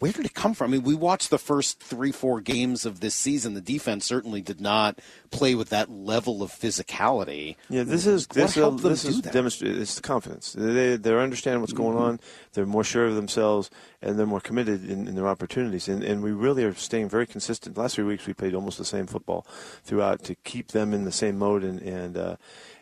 Where 0.00 0.12
did 0.12 0.26
it 0.26 0.34
come 0.34 0.54
from? 0.54 0.70
I 0.70 0.76
mean, 0.76 0.82
we 0.82 0.94
watched 0.94 1.30
the 1.30 1.38
first 1.38 1.80
three, 1.80 2.10
four 2.10 2.40
games 2.40 2.84
of 2.84 3.00
this 3.00 3.14
season. 3.14 3.54
The 3.54 3.60
defense 3.60 4.04
certainly 4.04 4.40
did 4.40 4.60
not 4.60 4.98
play 5.30 5.54
with 5.54 5.68
that 5.68 5.88
level 5.88 6.42
of 6.42 6.50
physicality. 6.50 7.56
Yeah, 7.70 7.84
this 7.84 8.06
is 8.06 8.26
What 8.28 8.34
this, 8.34 8.54
helped 8.54 8.82
this 8.82 9.04
is 9.04 9.20
demonstrated. 9.20 9.80
It's 9.80 9.94
the 9.94 10.02
confidence. 10.02 10.52
They 10.52 10.96
they're 10.96 11.20
understanding 11.20 11.60
what's 11.60 11.72
going 11.72 11.96
on. 11.96 12.20
They're 12.52 12.66
more 12.66 12.84
sure 12.84 13.06
of 13.06 13.14
themselves, 13.14 13.70
and 14.02 14.18
they're 14.18 14.26
more 14.26 14.40
committed 14.40 14.88
in, 14.88 15.06
in 15.06 15.14
their 15.14 15.28
opportunities. 15.28 15.88
And 15.88 16.02
and 16.02 16.22
we 16.22 16.32
really 16.32 16.64
are 16.64 16.74
staying 16.74 17.08
very 17.08 17.26
consistent. 17.26 17.78
last 17.78 17.94
three 17.94 18.04
weeks 18.04 18.26
we 18.26 18.34
played 18.34 18.54
almost 18.54 18.78
the 18.78 18.84
same 18.84 19.06
football 19.06 19.46
throughout 19.84 20.24
to 20.24 20.34
keep 20.34 20.72
them 20.72 20.92
in 20.92 21.04
the 21.04 21.12
same 21.12 21.38
mode, 21.38 21.62
and 21.62 21.80
and 21.80 22.16
uh, 22.16 22.36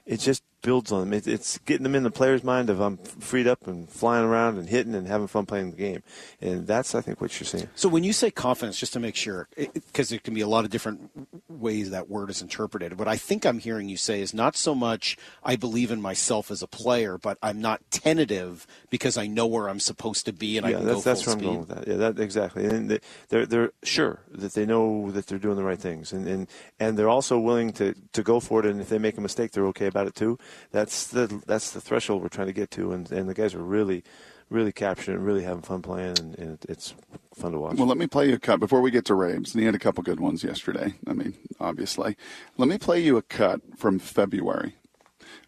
it 0.06 0.18
just 0.20 0.42
builds 0.62 0.92
on 0.92 1.00
them. 1.00 1.12
It, 1.12 1.26
it's 1.26 1.58
getting 1.58 1.82
them 1.82 1.94
in 1.94 2.02
the 2.02 2.10
player's 2.10 2.42
mind 2.42 2.70
of 2.70 2.80
I'm 2.80 2.96
freed 2.96 3.46
up 3.46 3.66
and 3.66 3.88
flying 3.88 4.24
around 4.24 4.58
and 4.58 4.68
hitting 4.68 4.94
and 4.94 5.06
having 5.06 5.26
fun 5.26 5.46
playing 5.46 5.72
the 5.72 5.76
game, 5.76 6.02
and 6.40 6.66
that's 6.66 6.94
I 6.94 7.00
think 7.00 7.20
what 7.20 7.38
you're 7.38 7.46
seeing. 7.46 7.68
So 7.74 7.88
when 7.88 8.04
you 8.04 8.12
say 8.12 8.30
confidence, 8.30 8.78
just 8.78 8.92
to 8.94 9.00
make 9.00 9.16
sure, 9.16 9.48
because 9.56 10.08
there 10.08 10.18
can 10.18 10.34
be 10.34 10.40
a 10.40 10.48
lot 10.48 10.64
of 10.64 10.70
different 10.70 11.10
ways 11.48 11.90
that 11.90 12.08
word 12.08 12.30
is 12.30 12.40
interpreted, 12.40 12.98
what 12.98 13.08
I 13.08 13.16
think 13.16 13.44
I'm 13.44 13.58
hearing 13.58 13.88
you 13.88 13.96
say 13.96 14.20
is 14.20 14.32
not 14.32 14.56
so 14.56 14.74
much 14.74 15.16
I 15.42 15.56
believe 15.56 15.90
in 15.90 16.00
myself 16.00 16.50
as 16.50 16.62
a 16.62 16.66
player, 16.66 17.18
but 17.18 17.38
I'm 17.42 17.60
not 17.60 17.82
tentative 17.90 18.66
because 18.90 19.18
I 19.18 19.26
know 19.26 19.46
where 19.46 19.68
I'm 19.68 19.80
supposed 19.80 20.26
to 20.26 20.32
be 20.32 20.56
and 20.56 20.66
I 20.66 20.70
yeah, 20.70 20.76
can 20.78 20.86
that's 20.86 21.04
go 21.04 21.10
that's 21.10 21.22
full 21.22 21.34
where 21.34 21.38
I'm 21.38 21.44
going 21.44 21.58
with 21.60 21.68
that. 21.68 21.88
Yeah, 21.88 21.96
that 21.96 22.18
exactly. 22.18 22.64
And 22.64 22.90
they, 22.90 23.00
they're 23.28 23.46
they're 23.46 23.72
sure 23.82 24.20
that 24.30 24.54
they 24.54 24.64
know 24.64 25.10
that 25.10 25.26
they're 25.26 25.38
doing 25.38 25.56
the 25.56 25.64
right 25.64 25.78
things, 25.78 26.12
and 26.12 26.26
and, 26.26 26.48
and 26.78 26.98
they're 26.98 27.08
also 27.08 27.38
willing 27.38 27.72
to, 27.72 27.94
to 28.12 28.22
go 28.22 28.40
for 28.40 28.60
it. 28.60 28.66
And 28.66 28.80
if 28.80 28.88
they 28.88 28.98
make 28.98 29.18
a 29.18 29.20
mistake, 29.20 29.52
they're 29.52 29.66
okay 29.66 29.86
about 29.86 30.06
it 30.06 30.14
too. 30.14 30.38
That's 30.70 31.06
the 31.06 31.42
that's 31.46 31.70
the 31.70 31.80
threshold 31.80 32.22
we're 32.22 32.28
trying 32.28 32.48
to 32.48 32.52
get 32.52 32.70
to, 32.72 32.92
and 32.92 33.10
and 33.10 33.28
the 33.28 33.34
guys 33.34 33.54
are 33.54 33.62
really 33.62 34.04
really 34.52 34.72
capturing 34.72 35.18
it, 35.18 35.20
really 35.20 35.42
having 35.42 35.62
fun 35.62 35.82
playing, 35.82 36.18
and, 36.20 36.38
and 36.38 36.58
it's 36.68 36.94
fun 37.34 37.52
to 37.52 37.58
watch. 37.58 37.76
Well, 37.76 37.86
let 37.86 37.96
me 37.96 38.06
play 38.06 38.28
you 38.28 38.34
a 38.34 38.38
cut 38.38 38.60
before 38.60 38.80
we 38.80 38.90
get 38.90 39.04
to 39.06 39.14
Raves. 39.14 39.54
And 39.54 39.60
he 39.60 39.66
had 39.66 39.74
a 39.74 39.78
couple 39.78 40.02
good 40.02 40.20
ones 40.20 40.44
yesterday. 40.44 40.94
I 41.06 41.14
mean, 41.14 41.34
obviously. 41.58 42.16
Let 42.58 42.68
me 42.68 42.78
play 42.78 43.00
you 43.00 43.16
a 43.16 43.22
cut 43.22 43.60
from 43.76 43.98
February. 43.98 44.76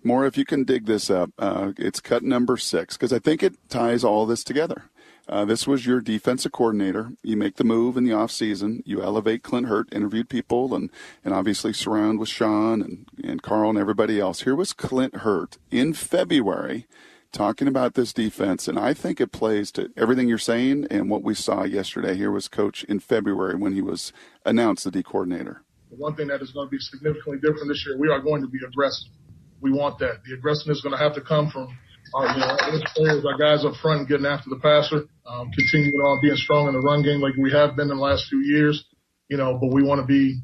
More, 0.02 0.26
if 0.26 0.36
you 0.36 0.44
can 0.44 0.64
dig 0.64 0.86
this 0.86 1.10
up, 1.10 1.30
uh, 1.38 1.72
it's 1.78 2.00
cut 2.00 2.22
number 2.22 2.56
six 2.56 2.96
because 2.96 3.12
I 3.12 3.18
think 3.18 3.42
it 3.42 3.56
ties 3.68 4.04
all 4.04 4.26
this 4.26 4.42
together. 4.42 4.84
Uh, 5.26 5.44
this 5.44 5.66
was 5.66 5.86
your 5.86 6.00
defensive 6.00 6.52
coordinator. 6.52 7.12
You 7.22 7.36
make 7.36 7.56
the 7.56 7.64
move 7.64 7.96
in 7.96 8.04
the 8.04 8.12
offseason. 8.12 8.82
You 8.84 9.02
elevate 9.02 9.42
Clint 9.42 9.66
Hurtt, 9.66 9.92
interviewed 9.92 10.28
people, 10.28 10.74
and, 10.74 10.90
and 11.24 11.32
obviously 11.32 11.72
surround 11.72 12.18
with 12.18 12.28
Sean 12.28 12.82
and, 12.82 13.06
and 13.22 13.42
Karl 13.42 13.70
and 13.70 13.78
everybody 13.78 14.20
else. 14.20 14.42
Here 14.42 14.54
was 14.54 14.72
Clint 14.72 15.16
Hurtt 15.16 15.56
in 15.70 15.94
February 15.94 16.86
talking 17.32 17.66
about 17.66 17.94
this 17.94 18.12
defense, 18.12 18.68
and 18.68 18.78
I 18.78 18.94
think 18.94 19.20
it 19.20 19.32
plays 19.32 19.72
to 19.72 19.90
everything 19.96 20.28
you're 20.28 20.38
saying 20.38 20.86
and 20.90 21.10
what 21.10 21.22
we 21.22 21.34
saw 21.34 21.64
yesterday. 21.64 22.16
Here 22.16 22.30
was 22.30 22.46
Coach 22.46 22.84
in 22.84 23.00
February 23.00 23.56
when 23.56 23.72
he 23.72 23.82
was 23.82 24.12
announced 24.44 24.84
the 24.84 24.90
D 24.90 25.02
coordinator. 25.02 25.62
The 25.90 25.96
one 25.96 26.14
thing 26.14 26.28
that 26.28 26.42
is 26.42 26.52
going 26.52 26.68
to 26.68 26.70
be 26.70 26.78
significantly 26.78 27.38
different 27.38 27.68
this 27.68 27.84
year, 27.86 27.98
we 27.98 28.08
are 28.08 28.20
going 28.20 28.42
to 28.42 28.48
be 28.48 28.58
aggressive. 28.64 29.08
We 29.60 29.72
want 29.72 29.98
that. 29.98 30.22
The 30.24 30.34
aggressiveness 30.34 30.78
is 30.78 30.82
going 30.82 30.96
to 30.96 31.02
have 31.02 31.14
to 31.14 31.20
come 31.20 31.50
from 31.50 31.76
our 32.14 32.80
players, 32.94 33.24
our 33.24 33.38
guys 33.38 33.64
up 33.64 33.74
front 33.82 34.08
getting 34.08 34.26
after 34.26 34.50
the 34.50 34.60
passer, 34.62 35.04
um, 35.26 35.50
continuing 35.50 36.00
on 36.00 36.20
being 36.22 36.36
strong 36.36 36.68
in 36.68 36.74
the 36.74 36.80
run 36.80 37.02
game 37.02 37.20
like 37.20 37.34
we 37.36 37.50
have 37.52 37.76
been 37.76 37.90
in 37.90 37.96
the 37.96 38.02
last 38.02 38.28
few 38.28 38.38
years, 38.38 38.84
you 39.28 39.36
know, 39.36 39.58
but 39.60 39.72
we 39.72 39.82
want 39.82 40.00
to 40.00 40.06
be, 40.06 40.40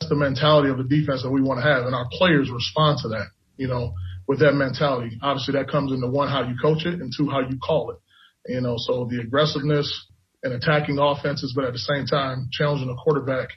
that's 0.00 0.10
the 0.10 0.16
mentality 0.16 0.70
of 0.70 0.78
the 0.78 0.84
defense 0.84 1.22
that 1.22 1.30
we 1.30 1.42
want 1.42 1.60
to 1.60 1.66
have. 1.66 1.86
And 1.86 1.94
our 1.94 2.08
players 2.12 2.50
respond 2.50 2.98
to 3.02 3.08
that, 3.08 3.26
you 3.56 3.68
know, 3.68 3.94
with 4.26 4.40
that 4.40 4.52
mentality. 4.52 5.18
Obviously 5.22 5.54
that 5.54 5.70
comes 5.70 5.92
into 5.92 6.08
one, 6.08 6.28
how 6.28 6.42
you 6.42 6.56
coach 6.60 6.84
it 6.84 7.00
and 7.00 7.12
two, 7.16 7.28
how 7.28 7.40
you 7.40 7.58
call 7.58 7.90
it, 7.92 7.98
you 8.46 8.60
know, 8.60 8.76
so 8.78 9.06
the 9.10 9.20
aggressiveness 9.20 9.88
and 10.42 10.52
attacking 10.52 10.98
offenses, 10.98 11.52
but 11.54 11.64
at 11.64 11.72
the 11.72 11.78
same 11.78 12.06
time 12.06 12.48
challenging 12.52 12.88
the 12.88 12.94
quarterback 13.02 13.48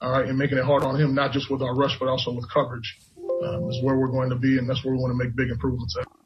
all 0.00 0.12
right, 0.12 0.26
and 0.26 0.38
making 0.38 0.56
it 0.56 0.64
hard 0.64 0.82
on 0.82 0.98
him, 0.98 1.14
not 1.14 1.32
just 1.32 1.50
with 1.50 1.60
our 1.60 1.74
rush, 1.74 1.98
but 1.98 2.08
also 2.08 2.32
with 2.32 2.50
coverage, 2.52 2.98
um, 3.44 3.68
is 3.68 3.82
where 3.82 3.96
we're 3.96 4.10
going 4.10 4.30
to 4.30 4.36
be, 4.36 4.56
and 4.56 4.68
that's 4.68 4.82
where 4.84 4.94
we 4.94 5.00
want 5.00 5.12
to 5.12 5.24
make 5.24 5.36
big 5.36 5.50
improvements 5.50 5.94
at. 6.00 6.19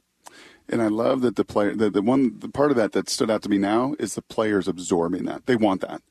And 0.69 0.81
I 0.81 0.89
love 0.89 1.21
that 1.21 1.37
the 1.37 1.45
player, 1.45 1.75
the, 1.75 1.91
the 1.91 2.03
one, 2.03 2.39
the 2.39 2.49
part 2.49 2.71
of 2.71 2.77
that 2.79 2.93
that 2.93 3.09
stood 3.09 3.31
out 3.31 3.43
to 3.43 3.49
me 3.49 3.59
now 3.59 3.95
is 3.99 4.15
the 4.15 4.23
players 4.23 4.67
absorbing 4.67 5.25
that. 5.27 5.47
They 5.47 5.57
want 5.57 5.83
that. 5.83 6.03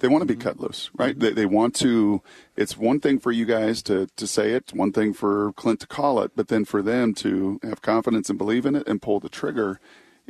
They 0.00 0.08
want 0.08 0.22
to 0.22 0.26
be 0.26 0.34
mm-hmm. 0.34 0.48
cut 0.48 0.60
loose, 0.60 0.90
right? 0.94 1.18
They, 1.18 1.32
they 1.32 1.46
want 1.46 1.74
to. 1.76 2.20
It's 2.56 2.76
one 2.76 3.00
thing 3.00 3.18
for 3.18 3.32
you 3.32 3.46
guys 3.46 3.82
to 3.84 4.08
to 4.16 4.26
say 4.26 4.50
it, 4.52 4.72
one 4.74 4.92
thing 4.92 5.14
for 5.14 5.52
Clint 5.52 5.80
to 5.80 5.86
call 5.86 6.20
it, 6.20 6.32
but 6.36 6.48
then 6.48 6.64
for 6.64 6.82
them 6.82 7.14
to 7.14 7.58
have 7.62 7.80
confidence 7.80 8.28
and 8.28 8.36
believe 8.38 8.66
in 8.66 8.74
it 8.74 8.86
and 8.86 9.00
pull 9.00 9.20
the 9.20 9.28
trigger. 9.28 9.80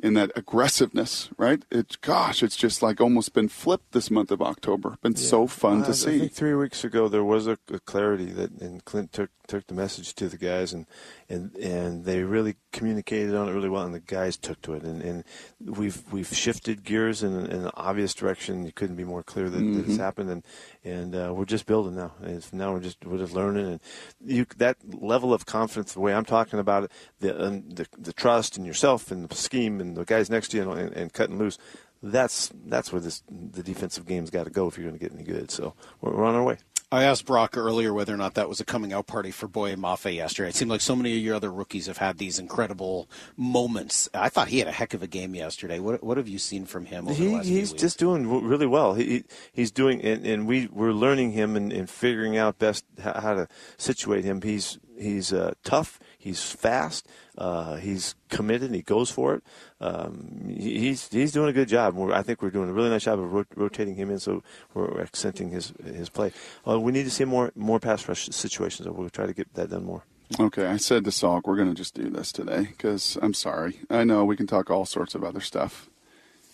in 0.03 0.15
that 0.15 0.33
aggressiveness, 0.35 1.31
right? 1.39 1.65
It's 1.71 1.95
gosh, 1.97 2.43
it's 2.43 2.57
just 2.57 2.83
like 2.83 3.01
almost 3.01 3.33
been 3.33 3.49
flipped 3.49 3.93
this 3.93 4.11
month 4.11 4.33
of 4.33 4.43
October. 4.43 4.99
Been 5.03 5.13
yeah. 5.13 5.19
so 5.19 5.47
fun 5.47 5.83
to 5.83 5.87
uh, 5.87 5.91
I, 5.91 5.93
see. 5.93 6.17
I 6.17 6.19
think 6.19 6.33
three 6.33 6.55
weeks 6.55 6.83
ago 6.85 7.09
there 7.09 7.25
was 7.25 7.47
a, 7.47 7.59
a, 7.73 7.79
clarity 7.79 8.27
that, 8.27 8.51
and 8.61 8.85
Clint 8.85 9.13
took 9.13 9.31
took 9.47 9.67
the 9.67 9.75
message 9.75 10.15
to 10.15 10.29
the 10.29 10.37
guys, 10.37 10.73
and 10.73 10.87
and 11.29 11.55
and 11.57 12.05
they 12.05 12.23
really 12.23 12.57
communicated 12.73 13.35
on 13.35 13.49
it 13.49 13.53
really 13.53 13.69
well, 13.69 13.85
and 13.85 13.95
the 13.95 14.01
guys 14.01 14.37
took 14.37 14.61
to 14.63 14.75
it, 14.75 14.83
and, 14.83 15.03
and 15.03 15.25
we've 15.61 16.03
we've 16.13 16.33
shifted 16.35 16.85
gears 16.85 17.23
in, 17.23 17.35
in 17.47 17.65
an 17.65 17.71
obvious 17.75 18.15
direction. 18.15 18.65
You 18.65 18.73
couldn't 18.73 18.97
be 18.97 19.05
more 19.05 19.23
clear 19.23 19.49
that, 19.49 19.59
mm-hmm. 19.59 19.77
that 19.77 19.89
it's 19.89 19.99
happened, 19.99 20.31
and 20.31 20.45
and 20.85 21.15
uh, 21.15 21.33
we're 21.35 21.45
just 21.45 21.67
building 21.67 21.97
now. 21.97 22.13
And 22.23 22.53
now 22.53 22.73
we're 22.73 22.81
just 22.81 23.05
we're 23.05 23.19
just 23.19 23.35
learning, 23.35 23.67
and 23.67 23.81
you 24.25 24.47
that 24.57 24.77
level 24.93 25.33
of 25.33 25.47
confidence, 25.47 25.93
the 25.93 26.01
way 26.01 26.15
I'm 26.15 26.25
talking 26.25 26.59
about 26.59 26.85
it, 26.85 26.93
the 27.21 27.45
um, 27.47 27.69
the, 27.69 27.87
the 27.99 28.13
trust 28.13 28.57
in 28.59 28.65
yourself 28.65 29.11
and 29.11 29.29
the 29.29 29.35
scheme 29.35 29.81
and 29.81 29.97
the 29.97 30.05
guys 30.05 30.31
next 30.31 30.49
to 30.49 30.57
you 30.57 30.71
and, 30.73 30.93
and 30.93 31.13
cutting 31.13 31.39
loose. 31.39 31.59
That's 32.03 32.51
that's 32.67 32.93
where 32.93 33.01
this 33.01 33.23
the 33.31 33.63
defensive 33.63 34.07
game's 34.07 34.31
got 34.31 34.45
to 34.45 34.51
go 34.51 34.69
if 34.69 34.77
you're 34.77 34.87
going 34.87 34.99
to 34.99 35.03
get 35.03 35.15
any 35.15 35.25
good. 35.25 35.51
So 35.51 35.75
we're, 36.01 36.15
we're 36.15 36.25
on 36.25 36.35
our 36.35 36.43
way. 36.43 36.59
I 36.95 37.03
asked 37.03 37.27
Brock 37.27 37.57
earlier 37.57 37.93
whether 37.93 38.15
or 38.15 38.17
not 38.17 38.35
that 38.35 38.49
was 38.49 38.61
a 38.61 38.65
coming 38.65 38.93
out 38.93 39.09
party 39.09 39.33
for 39.33 39.49
Boye 39.49 39.75
Mafe 39.75 40.15
yesterday. 40.15 40.51
It 40.51 40.55
seemed 40.55 40.71
like 40.71 40.81
so 40.81 40.95
many 40.95 41.17
of 41.17 41.23
your 41.25 41.35
other 41.35 41.51
rookies 41.51 41.87
have 41.87 41.99
had 41.99 42.19
these 42.19 42.39
incredible 42.39 43.11
moments. 43.37 44.09
I 44.15 44.29
thought 44.29 44.47
he 44.47 44.61
had 44.61 44.69
a 44.69 44.73
heck 44.73 44.95
of 44.95 45.03
a 45.03 45.09
game 45.09 45.35
yesterday. 45.35 45.81
What, 45.81 46.05
what 46.05 46.19
have 46.19 46.29
you 46.29 46.39
seen 46.39 46.67
from 46.67 46.87
him? 46.87 47.09
he, 47.09 47.39
he's 47.41 47.73
just 47.73 47.99
doing 47.99 48.29
really 48.47 48.67
well. 48.67 48.95
He, 48.95 49.25
he's 49.53 49.73
doing, 49.73 50.03
and, 50.03 50.25
and 50.25 50.47
we 50.47 50.69
we're 50.69 50.93
learning 50.93 51.33
him 51.33 51.57
and, 51.57 51.73
and 51.73 51.91
figuring 51.91 52.37
out 52.37 52.61
best 52.61 52.85
how 53.03 53.35
to 53.35 53.49
situate 53.77 54.25
him. 54.25 54.41
He's 54.43 54.79
he's 54.97 55.33
uh, 55.33 55.55
tough. 55.65 55.99
He's 56.25 56.43
fast. 56.43 57.07
Uh, 57.37 57.77
he's 57.77 58.15
committed. 58.31 58.73
He 58.73 58.81
goes 58.81 59.11
for 59.11 59.35
it. 59.35 59.43
Um, 59.79 60.55
he's 60.59 61.07
he's 61.09 61.33
doing 61.33 61.51
a 61.51 61.53
good 61.53 61.69
job. 61.69 61.95
We're, 61.95 62.15
I 62.15 62.23
think 62.23 62.41
we're 62.41 62.49
doing 62.49 62.71
a 62.71 62.73
really 62.73 62.89
nice 62.89 63.05
job 63.05 63.19
of 63.19 63.31
ro- 63.31 63.45
rotating 63.55 63.95
him 63.95 64.11
in, 64.11 64.19
so 64.19 64.43
we're 64.73 65.03
accenting 65.03 65.51
his 65.51 65.75
his 65.85 66.09
play. 66.09 66.33
Uh, 66.67 66.81
we 66.81 66.93
need 66.93 67.03
to 67.05 67.11
see 67.11 67.27
more 67.27 67.53
more 67.55 67.79
pass 67.79 68.09
rush 68.09 68.27
situations. 68.31 68.89
We'll 68.89 69.11
try 69.11 69.27
to 69.27 69.35
get 69.35 69.53
that 69.53 69.69
done 69.69 69.85
more. 69.85 70.05
Okay, 70.41 70.65
I 70.65 70.79
said 70.79 71.05
to 71.05 71.11
Salk, 71.11 71.43
we're 71.45 71.57
going 71.57 71.69
to 71.69 71.75
just 71.75 71.95
do 71.95 72.09
this 72.09 72.33
today 72.33 72.69
because 72.71 73.19
I'm 73.21 73.35
sorry. 73.35 73.81
I 73.91 74.05
know 74.05 74.25
we 74.25 74.39
can 74.39 74.47
talk 74.47 74.71
all 74.71 74.87
sorts 74.87 75.15
of 75.15 75.23
other 75.23 75.41
stuff. 75.41 75.91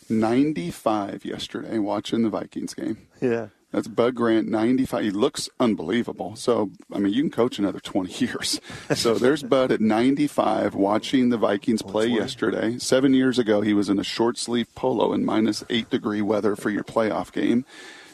95 0.08 1.24
yesterday 1.24 1.78
watching 1.78 2.22
the 2.22 2.28
Vikings 2.28 2.74
game. 2.74 3.06
Yeah. 3.20 3.50
That's 3.72 3.86
Bud 3.86 4.16
Grant, 4.16 4.48
95. 4.48 5.04
He 5.04 5.10
looks 5.10 5.48
unbelievable. 5.60 6.34
So, 6.34 6.70
I 6.92 6.98
mean, 6.98 7.12
you 7.12 7.22
can 7.22 7.30
coach 7.30 7.58
another 7.58 7.78
20 7.78 8.12
years. 8.24 8.60
So 8.94 9.14
there's 9.14 9.42
Bud 9.42 9.70
at 9.70 9.80
95 9.80 10.74
watching 10.74 11.28
the 11.28 11.36
Vikings 11.36 11.82
play 11.82 12.06
yesterday. 12.06 12.78
Seven 12.78 13.14
years 13.14 13.38
ago, 13.38 13.60
he 13.60 13.72
was 13.72 13.88
in 13.88 13.98
a 13.98 14.04
short 14.04 14.38
sleeve 14.38 14.74
polo 14.74 15.12
in 15.12 15.24
minus 15.24 15.62
eight 15.70 15.88
degree 15.88 16.22
weather 16.22 16.56
for 16.56 16.70
your 16.70 16.84
playoff 16.84 17.32
game. 17.32 17.64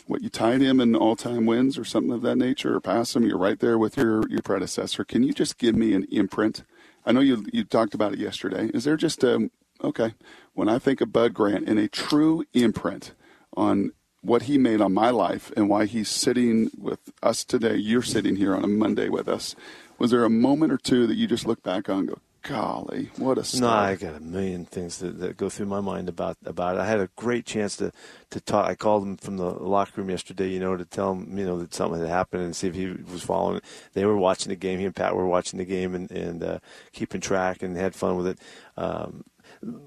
What, 0.06 0.22
you 0.22 0.28
tied 0.28 0.60
him 0.60 0.78
in 0.78 0.94
all 0.94 1.16
time 1.16 1.46
wins 1.46 1.78
or 1.78 1.84
something 1.84 2.12
of 2.12 2.22
that 2.22 2.36
nature 2.36 2.76
or 2.76 2.80
pass 2.80 3.16
him? 3.16 3.24
You're 3.24 3.38
right 3.38 3.58
there 3.58 3.78
with 3.78 3.96
your, 3.96 4.28
your 4.28 4.42
predecessor. 4.42 5.04
Can 5.04 5.24
you 5.24 5.32
just 5.32 5.58
give 5.58 5.74
me 5.74 5.94
an 5.94 6.06
imprint? 6.12 6.62
I 7.04 7.12
know 7.12 7.20
you, 7.20 7.44
you 7.52 7.64
talked 7.64 7.94
about 7.94 8.12
it 8.12 8.18
yesterday. 8.18 8.70
Is 8.72 8.84
there 8.84 8.96
just 8.96 9.24
a, 9.24 9.50
okay, 9.82 10.14
when 10.54 10.68
I 10.68 10.78
think 10.78 11.00
of 11.00 11.12
Bud 11.12 11.34
Grant 11.34 11.68
in 11.68 11.78
a 11.78 11.88
true 11.88 12.44
imprint 12.52 13.14
on 13.56 13.92
what 14.26 14.42
he 14.42 14.58
made 14.58 14.80
on 14.80 14.92
my 14.92 15.10
life 15.10 15.52
and 15.56 15.68
why 15.68 15.86
he's 15.86 16.08
sitting 16.08 16.70
with 16.76 17.00
us 17.22 17.44
today. 17.44 17.76
You're 17.76 18.02
sitting 18.02 18.36
here 18.36 18.54
on 18.54 18.64
a 18.64 18.68
Monday 18.68 19.08
with 19.08 19.28
us. 19.28 19.54
Was 19.98 20.10
there 20.10 20.24
a 20.24 20.30
moment 20.30 20.72
or 20.72 20.78
two 20.78 21.06
that 21.06 21.16
you 21.16 21.26
just 21.26 21.46
look 21.46 21.62
back 21.62 21.88
on 21.88 22.00
and 22.00 22.08
go, 22.08 22.18
golly, 22.42 23.10
what 23.16 23.38
a 23.38 23.44
star. 23.44 23.60
No, 23.60 23.92
I 23.92 23.94
got 23.94 24.14
a 24.14 24.20
million 24.20 24.64
things 24.64 24.98
that, 24.98 25.18
that 25.20 25.36
go 25.36 25.48
through 25.48 25.66
my 25.66 25.80
mind 25.80 26.08
about 26.08 26.36
about 26.44 26.76
it. 26.76 26.80
I 26.80 26.86
had 26.86 27.00
a 27.00 27.08
great 27.16 27.46
chance 27.46 27.76
to 27.76 27.92
to 28.30 28.40
talk. 28.40 28.68
I 28.68 28.74
called 28.74 29.04
him 29.04 29.16
from 29.16 29.36
the 29.36 29.50
locker 29.50 30.00
room 30.00 30.10
yesterday, 30.10 30.50
you 30.50 30.60
know, 30.60 30.76
to 30.76 30.84
tell 30.84 31.12
him, 31.12 31.38
you 31.38 31.44
know, 31.44 31.58
that 31.58 31.74
something 31.74 32.00
had 32.00 32.08
happened 32.08 32.42
and 32.42 32.54
see 32.54 32.68
if 32.68 32.74
he 32.74 32.88
was 33.10 33.22
following. 33.22 33.60
They 33.94 34.04
were 34.04 34.16
watching 34.16 34.50
the 34.50 34.56
game. 34.56 34.78
He 34.78 34.84
and 34.84 34.94
Pat 34.94 35.16
were 35.16 35.26
watching 35.26 35.58
the 35.58 35.64
game 35.64 35.94
and 35.94 36.10
and 36.10 36.42
uh, 36.42 36.58
keeping 36.92 37.20
track 37.20 37.62
and 37.62 37.76
had 37.76 37.94
fun 37.94 38.16
with 38.16 38.26
it. 38.26 38.38
Um, 38.76 39.24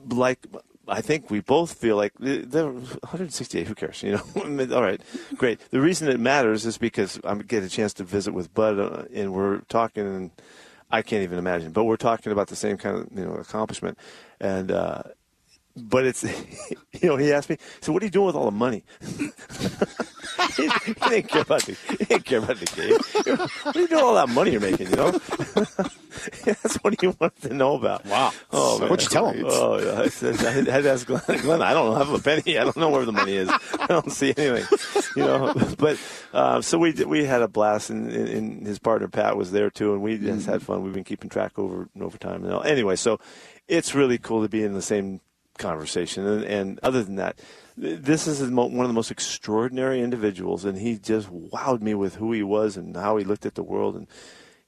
like 0.10 0.46
I 0.90 1.02
think 1.02 1.30
we 1.30 1.40
both 1.40 1.74
feel 1.74 1.96
like 1.96 2.14
they're 2.20 2.72
168. 2.72 3.68
Who 3.68 3.76
cares? 3.76 4.04
You 4.04 4.14
know. 4.14 4.76
All 4.76 4.82
right, 4.82 5.02
great. 5.36 5.60
The 5.72 5.82
reason 5.82 6.10
it 6.10 6.20
matters 6.20 6.66
is 6.66 6.78
because 6.78 7.20
I 7.24 7.36
get 7.36 7.64
a 7.64 7.70
chance 7.70 7.94
to 7.96 8.04
visit 8.04 8.34
with 8.34 8.54
Bud, 8.54 8.80
uh, 8.80 9.04
and 9.14 9.34
we're 9.34 9.60
talking, 9.70 10.06
and 10.06 10.32
I 10.92 11.02
can't 11.02 11.24
even 11.24 11.40
imagine. 11.40 11.72
But 11.72 11.86
we're 11.86 11.98
talking 11.98 12.32
about 12.32 12.48
the 12.48 12.56
same 12.56 12.78
kind 12.78 12.98
of 12.98 13.08
you 13.18 13.26
know 13.26 13.34
accomplishment, 13.36 13.98
and 14.40 14.72
uh, 14.72 15.04
but 15.76 16.06
it's 16.06 16.24
you 17.02 17.10
know 17.10 17.18
he 17.18 17.32
asked 17.32 17.50
me, 17.50 17.58
so 17.82 17.94
what 17.94 18.02
are 18.02 18.06
you 18.06 18.12
doing 18.12 18.28
with 18.28 18.36
all 18.36 18.46
the 18.46 18.52
money? 18.52 18.84
he, 19.02 19.30
he, 20.64 20.94
didn't 21.10 21.28
care 21.28 21.42
about 21.42 21.64
the 21.64 21.78
he 21.90 22.06
didn't 22.06 22.26
care 22.26 22.40
about 22.40 22.58
the 22.58 22.66
game. 22.66 23.36
What 23.64 23.76
are 23.76 23.82
you 23.82 23.88
doing 23.88 24.04
all 24.04 24.16
that 24.16 24.30
money 24.30 24.52
you're 24.52 24.62
making? 24.62 24.90
You 24.90 24.96
know, 24.96 25.20
that's 26.46 26.76
what 26.78 27.00
he 27.00 27.08
wanted 27.08 27.42
to 27.44 27.54
know 27.54 27.76
about. 27.76 28.06
Wow. 28.06 28.32
Oh, 28.52 28.80
what'd 28.80 29.04
you 29.04 29.10
tell 29.10 29.30
him? 29.30 29.46
Oh, 29.48 29.80
yeah. 29.80 30.02
I, 30.02 30.08
said, 30.08 30.46
I 30.46 30.72
had 30.72 30.84
to 30.84 30.92
ask 30.92 31.08
Glenn. 31.08 31.22
Glenn, 31.42 31.62
I 31.62 31.74
don't 31.74 31.98
have 31.98 32.10
a 32.10 32.20
penny. 32.20 32.58
I 32.58 32.64
don't 32.64 32.78
know 32.78 32.90
where 32.90 33.06
the 33.06 33.12
money 33.12 33.36
is. 33.36 33.50
I 33.50 33.88
don't 33.88 34.12
see 34.12 34.34
anything. 34.36 34.78
You 35.16 35.24
know, 35.24 35.54
but 35.78 35.98
uh, 36.34 36.62
so 36.62 36.78
we 36.78 36.92
we 36.92 37.26
had 37.26 37.42
a 37.42 37.48
blast, 37.48 37.90
and, 37.90 38.12
and, 38.12 38.68
his 38.68 38.80
partner 38.80 39.08
Pat 39.08 39.38
was 39.38 39.52
there 39.52 39.70
too, 39.70 39.94
and 39.94 40.02
we 40.02 40.18
just 40.18 40.46
had 40.46 40.62
fun. 40.62 40.84
We've 40.84 40.94
been 40.94 41.04
keeping 41.04 41.30
track 41.30 41.58
over 41.58 41.90
over 42.00 42.18
time. 42.18 42.46
Anyway, 42.66 42.96
so 42.96 43.20
it's 43.68 43.96
really 43.96 44.18
cool 44.18 44.42
to 44.42 44.50
be 44.50 44.64
in 44.64 44.74
the 44.74 44.82
same 44.82 45.22
conversation. 45.60 46.26
And, 46.26 46.44
and 46.44 46.80
other 46.82 47.04
than 47.04 47.18
that, 47.18 47.40
this 47.78 48.28
is 48.28 48.42
one 48.50 48.80
of 48.80 48.88
the 48.88 48.94
most 48.94 49.12
extraordinary 49.12 50.02
individuals, 50.02 50.66
and 50.66 50.78
he 50.78 50.98
just 50.98 51.30
wowed 51.30 51.82
me 51.82 51.94
with 51.94 52.16
who 52.16 52.32
he 52.32 52.44
was 52.44 52.76
and 52.76 52.96
how 52.96 53.18
he 53.18 53.24
looked 53.24 53.46
at 53.46 53.56
the 53.56 53.64
world 53.64 53.96
and 53.96 54.08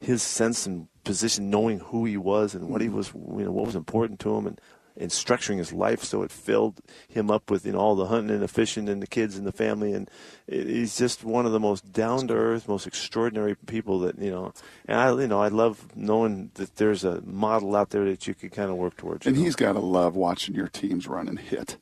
his 0.02 0.22
sense 0.22 0.66
and 0.66 0.88
position, 1.04 1.50
knowing 1.50 1.80
who 1.80 2.06
he 2.06 2.18
was 2.18 2.54
and 2.54 2.68
what 2.68 2.82
he 2.82 2.88
mm-hmm. 2.88 2.98
was, 2.98 3.14
you 3.14 3.46
know, 3.46 3.52
what 3.52 3.68
was 3.68 3.76
important 3.76 4.20
to 4.22 4.36
him, 4.36 4.48
and 4.48 4.60
and 4.98 5.10
structuring 5.10 5.58
his 5.58 5.72
life 5.72 6.04
so 6.04 6.22
it 6.22 6.32
filled 6.32 6.82
him 7.08 7.32
up 7.32 7.50
with 7.50 7.66
you 7.66 7.72
know 7.72 7.80
all 7.80 7.96
the 7.96 8.08
hunting 8.08 8.32
and 8.32 8.42
the 8.42 8.48
fishing 8.48 8.90
and 8.90 9.02
the 9.02 9.08
kids 9.08 9.38
and 9.38 9.48
the 9.48 9.52
family. 9.52 9.94
And 9.94 10.10
he's 10.48 10.98
just 10.98 11.24
one 11.24 11.46
of 11.46 11.52
the 11.52 11.60
most 11.60 11.92
down 11.92 12.28
to 12.28 12.34
earth 12.34 12.68
most 12.68 12.88
extraordinary 12.88 13.56
people 13.56 14.00
that 14.00 14.20
you 14.20 14.32
know 14.32 14.54
and 14.88 15.00
I 15.00 15.12
you 15.14 15.28
know 15.28 15.42
I 15.42 15.48
love 15.48 15.96
knowing 15.96 16.52
that 16.56 16.76
there's 16.76 17.04
a 17.04 17.22
model 17.22 17.76
out 17.76 17.92
there 17.92 18.06
that 18.06 18.28
you 18.28 18.34
could 18.34 18.52
kind 18.52 18.70
of 18.70 18.78
work 18.78 18.98
towards 18.98 19.26
and 19.26 19.36
know? 19.36 19.44
he's 19.44 19.56
got 19.56 19.74
to 19.74 19.80
love 19.80 20.16
watching 20.16 20.56
your 20.56 20.68
teams 20.68 21.08
run 21.08 21.28
and 21.28 21.40
hit 21.40 21.78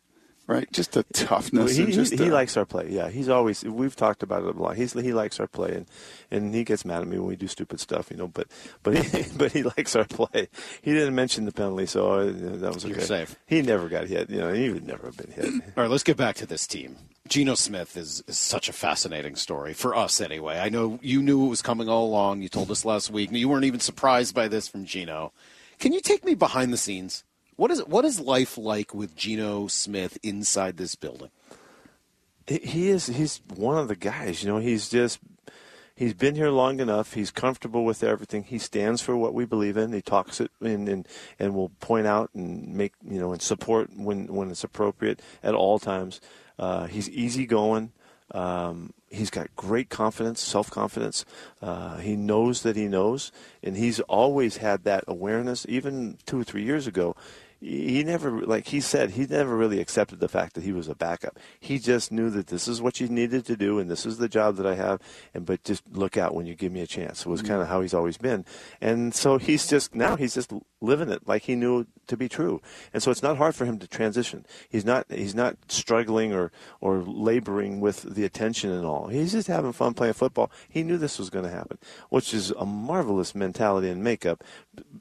right? 0.49 0.69
Just 0.73 0.97
a 0.97 1.03
toughness. 1.03 1.77
He, 1.77 1.85
he, 1.85 2.03
he 2.03 2.31
likes 2.31 2.57
our 2.57 2.65
play. 2.65 2.87
Yeah, 2.89 3.09
he's 3.09 3.29
always. 3.29 3.63
We've 3.63 3.95
talked 3.95 4.23
about 4.23 4.43
it 4.43 4.55
a 4.55 4.59
lot. 4.59 4.75
He's 4.75 4.93
he 4.93 5.13
likes 5.13 5.39
our 5.39 5.47
play, 5.47 5.75
and 5.75 5.85
and 6.31 6.53
he 6.53 6.63
gets 6.63 6.83
mad 6.83 7.01
at 7.01 7.07
me 7.07 7.19
when 7.19 7.27
we 7.27 7.35
do 7.35 7.47
stupid 7.47 7.79
stuff, 7.79 8.09
you 8.09 8.17
know. 8.17 8.27
But 8.27 8.47
but 8.81 8.97
he, 8.97 9.25
but 9.37 9.51
he 9.51 9.63
likes 9.63 9.95
our 9.95 10.05
play. 10.05 10.49
He 10.81 10.91
didn't 10.91 11.15
mention 11.15 11.45
the 11.45 11.51
penalty, 11.51 11.85
so 11.85 12.11
uh, 12.13 12.25
that 12.25 12.73
was 12.73 12.83
okay. 12.83 12.95
You're 12.95 13.01
safe. 13.01 13.35
He 13.45 13.61
never 13.61 13.87
got 13.87 14.07
hit. 14.07 14.29
You 14.29 14.39
know, 14.39 14.51
he 14.51 14.69
would 14.71 14.85
never 14.85 15.05
have 15.05 15.17
been 15.17 15.31
hit. 15.31 15.45
All 15.77 15.83
right, 15.83 15.89
let's 15.89 16.03
get 16.03 16.17
back 16.17 16.35
to 16.37 16.47
this 16.47 16.65
team. 16.65 16.97
Geno 17.27 17.53
Smith 17.53 17.95
is, 17.95 18.23
is 18.27 18.39
such 18.39 18.69
a 18.69 18.73
fascinating 18.73 19.35
story 19.35 19.73
for 19.73 19.95
us, 19.95 20.19
anyway. 20.19 20.57
I 20.57 20.69
know 20.69 20.97
you 21.03 21.21
knew 21.21 21.45
it 21.45 21.49
was 21.49 21.61
coming 21.61 21.87
all 21.87 22.07
along. 22.07 22.41
You 22.41 22.49
told 22.49 22.71
us 22.71 22.83
last 22.83 23.11
week. 23.11 23.31
You 23.31 23.47
weren't 23.47 23.65
even 23.65 23.79
surprised 23.79 24.33
by 24.33 24.47
this 24.47 24.67
from 24.67 24.85
Geno. 24.85 25.31
Can 25.77 25.93
you 25.93 26.01
take 26.01 26.25
me 26.25 26.33
behind 26.33 26.73
the 26.73 26.77
scenes? 26.77 27.23
What 27.59 27.71
is 27.71 27.85
what 27.87 28.05
is 28.05 28.21
life 28.21 28.57
like 28.57 28.93
with 28.93 29.17
Geno 29.17 29.67
Smith 29.67 30.17
inside 30.23 30.77
this 30.77 30.95
building? 30.95 31.29
He 32.47 32.87
is 32.87 33.07
he's 33.07 33.41
one 33.53 33.77
of 33.77 33.89
the 33.89 33.97
guys. 33.97 34.41
You 34.41 34.49
know, 34.49 34.59
he's 34.59 34.87
just 34.87 35.19
he's 35.93 36.13
been 36.13 36.35
here 36.35 36.51
long 36.51 36.79
enough. 36.79 37.15
He's 37.15 37.31
comfortable 37.31 37.83
with 37.83 38.01
everything. 38.01 38.43
He 38.43 38.59
stands 38.59 39.01
for 39.01 39.17
what 39.17 39.33
we 39.33 39.43
believe 39.43 39.75
in. 39.75 39.91
He 39.91 40.01
talks 40.01 40.39
it 40.39 40.51
and 40.61 40.87
and, 40.87 41.07
and 41.37 41.53
will 41.53 41.67
point 41.81 42.07
out 42.07 42.29
and 42.33 42.73
make 42.75 42.93
you 43.05 43.19
know 43.19 43.33
and 43.33 43.41
support 43.41 43.89
when 43.93 44.27
when 44.33 44.51
it's 44.51 44.63
appropriate 44.63 45.21
at 45.43 45.53
all 45.53 45.79
times. 45.79 46.21
Uh, 46.57 46.85
he's 46.87 47.09
easygoing. 47.09 47.91
Um, 48.31 48.93
he's 49.09 49.29
got 49.29 49.53
great 49.57 49.89
confidence, 49.89 50.39
self 50.39 50.71
confidence. 50.71 51.25
Uh, 51.61 51.97
he 51.97 52.15
knows 52.15 52.63
that 52.63 52.77
he 52.77 52.87
knows, 52.87 53.33
and 53.61 53.75
he's 53.75 53.99
always 54.01 54.57
had 54.57 54.85
that 54.85 55.03
awareness. 55.09 55.65
Even 55.67 56.17
two 56.25 56.39
or 56.39 56.43
three 56.45 56.63
years 56.63 56.87
ago, 56.87 57.17
he 57.61 58.03
never 58.03 58.41
like 58.45 58.67
he 58.67 58.79
said 58.79 59.11
he 59.11 59.25
never 59.25 59.55
really 59.55 59.81
accepted 59.81 60.19
the 60.19 60.29
fact 60.29 60.53
that 60.53 60.63
he 60.63 60.71
was 60.71 60.87
a 60.87 60.95
backup 60.95 61.37
he 61.59 61.77
just 61.77 62.11
knew 62.11 62.29
that 62.29 62.47
this 62.47 62.67
is 62.67 62.81
what 62.81 62.99
you 62.99 63.07
needed 63.07 63.45
to 63.45 63.55
do 63.57 63.79
and 63.79 63.89
this 63.89 64.05
is 64.05 64.17
the 64.17 64.29
job 64.29 64.55
that 64.55 64.65
i 64.65 64.75
have 64.75 65.01
and 65.33 65.45
but 65.45 65.63
just 65.63 65.83
look 65.91 66.15
out 66.17 66.33
when 66.33 66.45
you 66.45 66.55
give 66.55 66.71
me 66.71 66.81
a 66.81 66.87
chance 66.87 67.21
it 67.21 67.27
was 67.27 67.41
mm-hmm. 67.41 67.49
kind 67.49 67.61
of 67.61 67.67
how 67.67 67.81
he's 67.81 67.93
always 67.93 68.17
been 68.17 68.45
and 68.79 69.13
so 69.13 69.37
he's 69.37 69.67
just 69.67 69.93
now 69.93 70.15
he's 70.15 70.33
just 70.33 70.53
living 70.81 71.09
it 71.09 71.27
like 71.27 71.43
he 71.43 71.55
knew 71.55 71.85
to 72.07 72.17
be 72.17 72.29
true. 72.29 72.61
And 72.93 73.01
so 73.03 73.11
it's 73.11 73.23
not 73.23 73.37
hard 73.37 73.55
for 73.55 73.65
him 73.65 73.79
to 73.79 73.87
transition. 73.87 74.45
He's 74.69 74.85
not 74.85 75.05
he's 75.09 75.35
not 75.35 75.57
struggling 75.67 76.33
or 76.33 76.51
or 76.81 76.99
laboring 76.99 77.79
with 77.79 78.01
the 78.03 78.25
attention 78.25 78.71
and 78.71 78.85
all. 78.85 79.07
He's 79.07 79.31
just 79.31 79.47
having 79.47 79.73
fun 79.73 79.93
playing 79.93 80.13
football. 80.13 80.51
He 80.69 80.83
knew 80.83 80.97
this 80.97 81.19
was 81.19 81.29
going 81.29 81.45
to 81.45 81.51
happen, 81.51 81.77
which 82.09 82.33
is 82.33 82.51
a 82.51 82.65
marvelous 82.65 83.35
mentality 83.35 83.89
and 83.89 84.03
makeup. 84.03 84.43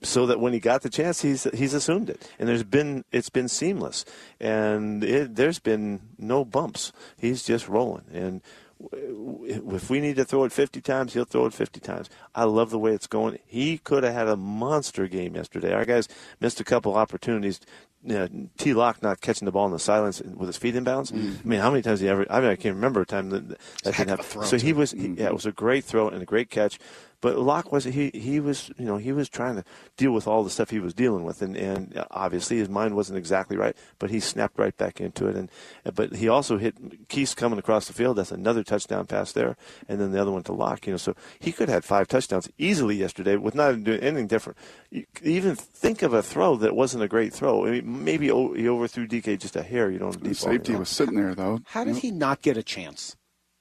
So 0.02 0.26
that 0.26 0.40
when 0.40 0.52
he 0.52 0.60
got 0.60 0.82
the 0.82 0.90
chance, 0.90 1.22
he's 1.22 1.44
he's 1.54 1.74
assumed 1.74 2.10
it, 2.10 2.30
and 2.38 2.48
there's 2.48 2.64
been 2.64 3.04
it's 3.12 3.30
been 3.30 3.48
seamless, 3.48 4.04
and 4.40 5.04
it, 5.04 5.36
there's 5.36 5.58
been 5.58 6.00
no 6.18 6.44
bumps. 6.44 6.92
He's 7.16 7.44
just 7.44 7.68
rolling 7.68 8.04
and 8.12 8.42
if 8.80 9.90
we 9.90 10.00
need 10.00 10.16
to 10.16 10.24
throw 10.24 10.44
it 10.44 10.52
50 10.52 10.80
times, 10.80 11.14
he'll 11.14 11.24
throw 11.24 11.46
it 11.46 11.54
50 11.54 11.80
times. 11.80 12.08
I 12.34 12.44
love 12.44 12.70
the 12.70 12.78
way 12.78 12.92
it's 12.92 13.06
going. 13.06 13.38
He 13.46 13.78
could 13.78 14.04
have 14.04 14.14
had 14.14 14.28
a 14.28 14.36
monster 14.36 15.08
game 15.08 15.34
yesterday. 15.34 15.72
Our 15.72 15.84
guys 15.84 16.08
missed 16.40 16.60
a 16.60 16.64
couple 16.64 16.94
opportunities. 16.94 17.60
You 18.04 18.14
know, 18.14 18.28
T. 18.56 18.74
Lock 18.74 19.02
not 19.02 19.20
catching 19.20 19.46
the 19.46 19.52
ball 19.52 19.66
in 19.66 19.72
the 19.72 19.78
silence 19.80 20.22
with 20.22 20.48
his 20.48 20.56
feet 20.56 20.76
in 20.76 20.84
bounds. 20.84 21.10
Mm. 21.10 21.40
I 21.44 21.48
mean, 21.48 21.60
how 21.60 21.70
many 21.70 21.82
times 21.82 21.98
he 21.98 22.08
ever? 22.08 22.24
I 22.30 22.40
mean, 22.40 22.50
I 22.50 22.56
can't 22.56 22.76
remember 22.76 23.00
a 23.00 23.06
time 23.06 23.30
that 23.30 23.48
that 23.48 23.96
didn't 23.96 24.08
happen. 24.08 24.44
So 24.44 24.56
he 24.56 24.72
was, 24.72 24.92
he, 24.92 25.08
yeah, 25.08 25.26
it 25.26 25.34
was 25.34 25.46
a 25.46 25.52
great 25.52 25.84
throw 25.84 26.08
and 26.08 26.22
a 26.22 26.26
great 26.26 26.48
catch. 26.48 26.78
But 27.20 27.38
Locke 27.38 27.72
was 27.72 27.84
he 27.84 28.10
he 28.14 28.38
was 28.38 28.70
you 28.78 28.84
know 28.84 28.96
he 28.96 29.12
was 29.12 29.28
trying 29.28 29.56
to 29.56 29.64
deal 29.96 30.12
with 30.12 30.28
all 30.28 30.44
the 30.44 30.50
stuff 30.50 30.70
he 30.70 30.78
was 30.78 30.94
dealing 30.94 31.24
with, 31.24 31.42
and 31.42 31.56
and 31.56 32.04
obviously 32.12 32.58
his 32.58 32.68
mind 32.68 32.94
wasn't 32.94 33.18
exactly 33.18 33.56
right, 33.56 33.76
but 33.98 34.10
he 34.10 34.20
snapped 34.20 34.58
right 34.58 34.76
back 34.76 35.00
into 35.00 35.26
it, 35.26 35.34
and 35.34 35.50
but 35.94 36.16
he 36.16 36.28
also 36.28 36.58
hit 36.58 37.08
Keese 37.08 37.34
coming 37.34 37.58
across 37.58 37.86
the 37.88 37.92
field. 37.92 38.16
That's 38.16 38.30
another 38.30 38.62
touchdown 38.62 39.06
pass 39.06 39.32
there, 39.32 39.56
and 39.88 40.00
then 40.00 40.12
the 40.12 40.20
other 40.20 40.30
one 40.30 40.44
to 40.44 40.52
Locke. 40.52 40.86
You 40.86 40.92
know, 40.92 40.98
so 40.98 41.16
he 41.40 41.50
could 41.50 41.68
have 41.68 41.76
had 41.76 41.84
five 41.84 42.06
touchdowns 42.06 42.48
easily 42.56 42.94
yesterday 42.94 43.36
with 43.36 43.54
not 43.54 43.82
doing 43.82 44.00
anything 44.00 44.28
different. 44.28 44.58
You 44.90 45.04
even 45.22 45.56
think 45.56 46.02
of 46.02 46.12
a 46.12 46.22
throw 46.22 46.54
that 46.56 46.76
wasn't 46.76 47.02
a 47.02 47.08
great 47.08 47.32
throw. 47.32 47.66
I 47.66 47.70
mean, 47.72 48.04
maybe 48.04 48.26
he 48.26 48.68
overthrew 48.68 49.08
DK 49.08 49.40
just 49.40 49.56
a 49.56 49.62
hair. 49.62 49.90
You 49.90 49.98
know, 49.98 50.12
the 50.12 50.34
safety 50.34 50.76
was 50.76 50.88
sitting 50.88 51.16
there 51.16 51.34
though. 51.34 51.60
How 51.66 51.82
did 51.82 51.96
he 51.96 52.12
not 52.12 52.42
get 52.42 52.56
a 52.56 52.62
chance? 52.62 53.16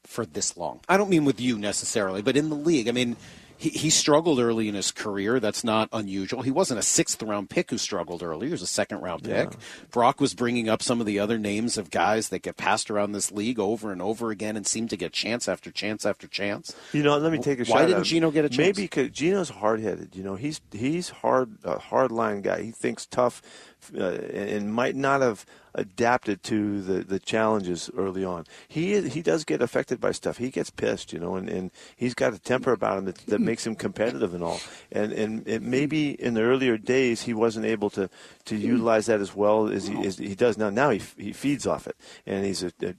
for 0.07 0.25
this 0.25 0.57
long. 0.57 0.79
I 0.87 0.97
don't 0.97 1.09
mean 1.09 1.25
with 1.25 1.39
you 1.39 1.59
necessarily, 1.59 2.21
but 2.21 2.37
in 2.37 2.49
the 2.49 2.55
league. 2.55 2.87
I 2.87 2.91
mean, 2.91 3.17
he, 3.57 3.69
he 3.69 3.89
struggled 3.89 4.39
early 4.39 4.67
in 4.67 4.75
his 4.75 4.91
career. 4.91 5.39
That's 5.39 5.63
not 5.63 5.89
unusual. 5.91 6.41
He 6.41 6.51
wasn't 6.51 6.79
a 6.79 6.83
sixth 6.83 7.21
round 7.23 7.49
pick 7.49 7.71
who 7.71 7.77
struggled 7.77 8.21
early. 8.21 8.47
He 8.47 8.51
was 8.51 8.61
a 8.61 8.67
second 8.67 8.99
round 8.99 9.23
pick. 9.23 9.51
Yeah. 9.51 9.59
Brock 9.91 10.21
was 10.21 10.33
bringing 10.33 10.69
up 10.69 10.81
some 10.81 10.99
of 10.99 11.07
the 11.07 11.19
other 11.19 11.37
names 11.37 11.77
of 11.77 11.89
guys 11.89 12.29
that 12.29 12.43
get 12.43 12.57
passed 12.57 12.91
around 12.91 13.11
this 13.13 13.31
league 13.31 13.59
over 13.59 13.91
and 13.91 14.01
over 14.01 14.31
again 14.31 14.55
and 14.55 14.65
seem 14.65 14.87
to 14.89 14.97
get 14.97 15.11
chance 15.11 15.47
after 15.47 15.71
chance 15.71 16.05
after 16.05 16.27
chance. 16.27 16.75
You 16.93 17.03
know, 17.03 17.17
let 17.17 17.31
me 17.31 17.39
take 17.39 17.59
a 17.59 17.63
Why 17.63 17.65
shot. 17.65 17.75
Why 17.75 17.85
didn't 17.85 18.03
Geno 18.03 18.31
get 18.31 18.45
a 18.45 18.49
chance? 18.49 18.57
Maybe 18.57 18.83
because 18.83 19.09
Geno's 19.09 19.49
hard 19.49 19.79
headed. 19.79 20.15
You 20.15 20.23
know, 20.23 20.35
he's 20.35 20.61
he's 20.71 21.09
hard 21.09 21.57
a 21.63 21.79
hard 21.79 22.11
line 22.11 22.41
guy. 22.41 22.61
He 22.61 22.71
thinks 22.71 23.05
tough 23.05 23.41
uh, 23.96 24.03
and 24.03 24.74
might 24.74 24.96
not 24.96 25.22
have 25.22 25.46
adapted 25.77 26.41
to 26.41 26.81
the, 26.81 27.03
the 27.03 27.19
challenges 27.19 27.89
early 27.96 28.25
on. 28.25 28.46
He 28.67 29.00
he 29.07 29.22
does 29.22 29.46
get 29.46 29.62
affected 29.62 30.01
by 30.01 30.12
stuff. 30.12 30.38
He 30.38 30.50
gets 30.50 30.69
pissed, 30.69 31.13
you 31.13 31.19
know, 31.19 31.36
and, 31.36 31.48
and 31.50 31.72
he's 31.96 32.15
got 32.15 32.34
a 32.34 32.39
temper 32.39 32.72
about 32.72 32.98
him 32.98 33.05
that, 33.05 33.17
that 33.27 33.39
makes 33.39 33.65
him 33.65 33.75
competitive 33.75 34.34
and 34.34 34.43
all. 34.43 34.60
And 34.91 35.13
and 35.13 35.48
it 35.48 35.62
maybe 35.62 36.12
in 36.12 36.34
the 36.34 36.41
earlier 36.41 36.77
days 36.77 37.24
he 37.24 37.34
wasn't 37.34 37.65
able 37.65 37.89
to, 37.91 38.10
to 38.46 38.55
utilize 38.55 39.05
that 39.05 39.22
as 39.22 39.36
well 39.36 39.67
as 39.67 39.88
he, 39.88 40.05
as 40.05 40.17
he 40.17 40.36
does 40.36 40.57
now. 40.57 40.69
Now 40.69 40.89
he 40.89 41.01
he 41.17 41.31
feeds 41.31 41.67
off 41.67 41.88
it, 41.88 41.96
and 42.25 42.46
he's 42.46 42.63
a, 42.63 42.72
a 42.81 42.96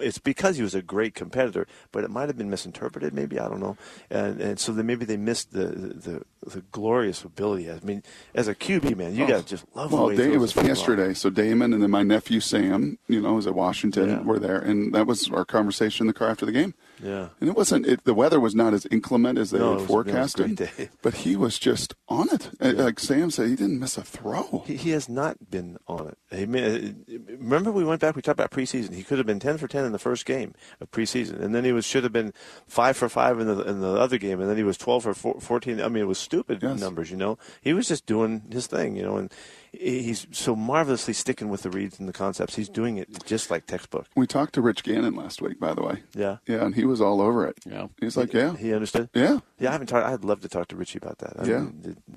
it's 0.00 0.18
because 0.18 0.56
he 0.56 0.62
was 0.62 0.74
a 0.74 0.82
great 0.82 1.14
competitor, 1.14 1.66
but 1.92 2.04
it 2.04 2.10
might 2.10 2.28
have 2.28 2.36
been 2.36 2.50
misinterpreted. 2.50 3.12
Maybe 3.12 3.38
I 3.38 3.48
don't 3.48 3.60
know, 3.60 3.76
and 4.10 4.40
and 4.40 4.60
so 4.60 4.72
then 4.72 4.86
maybe 4.86 5.04
they 5.04 5.16
missed 5.16 5.52
the 5.52 5.66
the, 5.66 6.22
the 6.46 6.60
glorious 6.72 7.24
ability. 7.24 7.70
I 7.70 7.78
mean, 7.82 8.02
as 8.34 8.48
a 8.48 8.54
QB 8.54 8.96
man, 8.96 9.14
you 9.14 9.24
oh. 9.24 9.28
got 9.28 9.42
to 9.42 9.46
just 9.46 9.64
love. 9.74 9.92
Well, 9.92 10.08
it 10.10 10.38
was 10.38 10.54
yesterday. 10.56 11.14
So 11.14 11.30
Damon 11.30 11.72
and 11.72 11.82
then 11.82 11.90
my 11.90 12.02
nephew 12.02 12.40
Sam, 12.40 12.98
you 13.08 13.20
know, 13.20 13.34
was 13.34 13.46
at 13.46 13.54
Washington. 13.54 14.08
Yeah. 14.08 14.20
Were 14.20 14.38
there, 14.38 14.58
and 14.58 14.94
that 14.94 15.06
was 15.06 15.30
our 15.30 15.44
conversation 15.44 16.04
in 16.04 16.06
the 16.08 16.12
car 16.12 16.28
after 16.28 16.46
the 16.46 16.52
game. 16.52 16.74
Yeah. 17.02 17.28
And 17.40 17.48
it 17.48 17.56
wasn't, 17.56 17.86
it, 17.86 18.04
the 18.04 18.14
weather 18.14 18.38
was 18.40 18.54
not 18.54 18.74
as 18.74 18.86
inclement 18.86 19.38
as 19.38 19.50
they 19.50 19.58
no, 19.58 19.78
had 19.78 19.86
forecasted. 19.86 20.68
But 21.02 21.14
he 21.14 21.36
was 21.36 21.58
just 21.58 21.94
on 22.08 22.28
it. 22.30 22.50
Yeah. 22.60 22.72
Like 22.72 23.00
Sam 23.00 23.30
said, 23.30 23.48
he 23.48 23.56
didn't 23.56 23.80
miss 23.80 23.96
a 23.96 24.02
throw. 24.02 24.64
He, 24.66 24.76
he 24.76 24.90
has 24.90 25.08
not 25.08 25.50
been 25.50 25.78
on 25.86 26.08
it. 26.08 26.18
He, 26.30 27.19
remember, 27.40 27.72
we 27.72 27.84
went 27.84 28.00
back, 28.00 28.14
we 28.14 28.22
talked 28.22 28.38
about 28.38 28.50
preseason. 28.50 28.94
He 28.94 29.02
could 29.02 29.18
have 29.18 29.26
been 29.26 29.40
10 29.40 29.58
for 29.58 29.66
10 29.66 29.84
in 29.84 29.92
the 29.92 29.98
first 29.98 30.26
game 30.26 30.54
of 30.80 30.90
preseason. 30.90 31.40
And 31.40 31.54
then 31.54 31.64
he 31.64 31.72
was 31.72 31.84
should 31.84 32.04
have 32.04 32.12
been 32.12 32.32
5 32.68 32.96
for 32.96 33.08
5 33.08 33.40
in 33.40 33.46
the, 33.46 33.60
in 33.62 33.80
the 33.80 33.94
other 33.94 34.18
game. 34.18 34.40
And 34.40 34.48
then 34.48 34.56
he 34.56 34.62
was 34.62 34.76
12 34.76 35.02
for 35.02 35.14
14. 35.14 35.80
I 35.80 35.88
mean, 35.88 36.02
it 36.02 36.06
was 36.06 36.18
stupid 36.18 36.62
yes. 36.62 36.78
numbers, 36.78 37.10
you 37.10 37.16
know. 37.16 37.38
He 37.60 37.72
was 37.72 37.88
just 37.88 38.06
doing 38.06 38.42
his 38.50 38.66
thing, 38.66 38.94
you 38.96 39.02
know. 39.02 39.16
And 39.16 39.32
he's 39.72 40.26
so 40.32 40.56
marvelously 40.56 41.14
sticking 41.14 41.48
with 41.48 41.62
the 41.62 41.70
reads 41.70 41.98
and 41.98 42.08
the 42.08 42.12
concepts. 42.12 42.56
He's 42.56 42.68
doing 42.68 42.96
it 42.96 43.24
just 43.24 43.50
like 43.50 43.66
textbook. 43.66 44.06
We 44.16 44.26
talked 44.26 44.54
to 44.54 44.62
Rich 44.62 44.82
Gannon 44.82 45.14
last 45.14 45.40
week, 45.40 45.60
by 45.60 45.74
the 45.74 45.82
way. 45.82 46.02
Yeah. 46.14 46.38
Yeah, 46.46 46.64
and 46.64 46.74
he 46.74 46.84
was 46.84 47.00
all 47.00 47.20
over 47.20 47.46
it. 47.46 47.58
Yeah. 47.64 47.88
He's 48.00 48.16
like, 48.16 48.32
yeah. 48.32 48.56
He 48.56 48.74
understood? 48.74 49.08
Yeah. 49.14 49.40
Yeah, 49.58 49.70
I 49.70 49.72
haven't 49.72 49.88
talked. 49.88 50.06
I'd 50.06 50.24
love 50.24 50.40
to 50.40 50.48
talk 50.48 50.68
to 50.68 50.76
Richie 50.76 50.98
about 50.98 51.18
that. 51.18 51.34
I 51.38 51.44
yeah. 51.44 51.66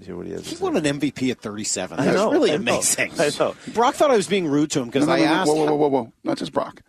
hear 0.03 0.15
what 0.15 0.25
he 0.25 0.33
has. 0.33 0.47
He 0.47 0.55
won 0.57 0.75
an 0.75 0.83
MVP 0.83 1.31
at 1.31 1.41
37. 1.41 1.97
That's 1.97 2.17
really 2.17 2.51
I 2.51 2.55
amazing. 2.55 3.11
I 3.19 3.31
know. 3.39 3.55
Brock 3.73 3.95
thought 3.95 4.11
I 4.11 4.15
was 4.15 4.27
being 4.27 4.47
rude 4.47 4.71
to 4.71 4.79
him 4.79 4.87
because 4.87 5.07
no, 5.07 5.15
no, 5.15 5.21
I 5.21 5.25
asked. 5.25 5.47
Whoa, 5.47 5.55
whoa, 5.55 5.65
whoa, 5.65 5.75
whoa, 5.75 5.87
whoa! 5.87 6.13
Not 6.23 6.37
just 6.37 6.53
Brock. 6.53 6.81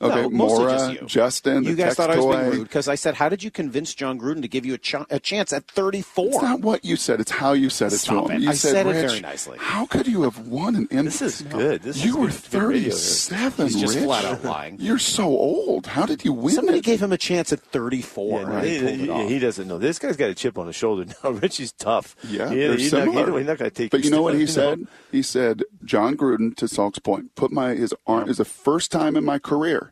Okay, 0.00 0.22
no, 0.22 0.30
Mora, 0.30 0.70
just 0.70 0.92
you. 0.92 1.06
Justin, 1.06 1.64
you 1.64 1.74
guys 1.74 1.96
thought 1.96 2.10
I 2.10 2.16
was 2.16 2.36
being 2.36 2.50
rude 2.50 2.62
because 2.68 2.86
I 2.86 2.94
said, 2.94 3.16
"How 3.16 3.28
did 3.28 3.42
you 3.42 3.50
convince 3.50 3.94
Jon 3.94 4.18
Gruden 4.18 4.42
to 4.42 4.48
give 4.48 4.64
you 4.64 4.74
a, 4.74 4.78
ch- 4.78 4.94
a 5.10 5.18
chance 5.18 5.52
at 5.52 5.66
34?" 5.66 6.26
It's 6.26 6.42
not 6.42 6.60
what 6.60 6.84
you 6.84 6.94
said; 6.94 7.18
it's 7.18 7.32
how 7.32 7.52
you 7.52 7.68
said 7.68 7.92
it 7.92 7.98
Stop 7.98 8.26
to 8.26 8.32
him. 8.32 8.42
It. 8.42 8.44
You 8.44 8.50
I 8.50 8.54
said, 8.54 8.72
said 8.72 8.86
it 8.86 8.92
very 8.92 9.20
nicely. 9.20 9.58
How 9.58 9.86
could 9.86 10.06
you 10.06 10.22
have 10.22 10.46
won 10.46 10.76
an 10.76 10.86
MVP? 10.86 11.04
This 11.04 11.22
is 11.22 11.42
good. 11.42 11.82
This 11.82 12.04
you 12.04 12.10
is 12.10 12.16
were 12.16 12.26
good, 12.26 12.34
37. 12.34 13.66
He's 13.66 13.80
just 13.80 13.94
Rich. 13.96 14.04
flat 14.04 14.24
out 14.24 14.44
lying. 14.44 14.76
You're 14.78 15.00
so 15.00 15.24
old. 15.24 15.88
How 15.88 16.06
did 16.06 16.24
you 16.24 16.32
win? 16.32 16.54
Somebody 16.54 16.78
it? 16.78 16.84
gave 16.84 17.02
him 17.02 17.10
a 17.10 17.18
chance 17.18 17.52
at 17.52 17.58
34. 17.60 18.40
Yeah, 18.40 18.46
no, 18.46 18.60
he, 18.60 19.34
he, 19.34 19.38
doesn't 19.40 19.66
know. 19.66 19.78
This 19.78 19.98
guy's 19.98 20.16
got 20.16 20.30
a 20.30 20.34
chip 20.34 20.58
on 20.58 20.68
his 20.68 20.76
shoulder 20.76 21.06
now. 21.24 21.30
Richie's 21.30 21.72
tough. 21.72 22.14
Yeah, 22.22 22.50
he, 22.50 22.68
he's. 22.76 22.92
Not, 22.92 23.08
he's 23.08 23.14
not 23.14 23.26
going 23.26 23.56
to 23.58 23.70
take. 23.70 23.90
But 23.90 24.04
you 24.04 24.12
know 24.12 24.22
what 24.22 24.34
he 24.36 24.46
said? 24.46 24.86
He 25.10 25.22
said, 25.22 25.64
"Jon 25.84 26.16
Gruden 26.16 26.54
to 26.56 26.68
Salk's 26.68 27.00
point, 27.00 27.34
put 27.34 27.50
my 27.50 27.74
his 27.74 27.92
arm 28.06 28.28
is 28.30 28.36
the 28.36 28.44
first 28.44 28.92
time 28.92 29.16
in 29.16 29.24
my 29.24 29.40
career." 29.40 29.87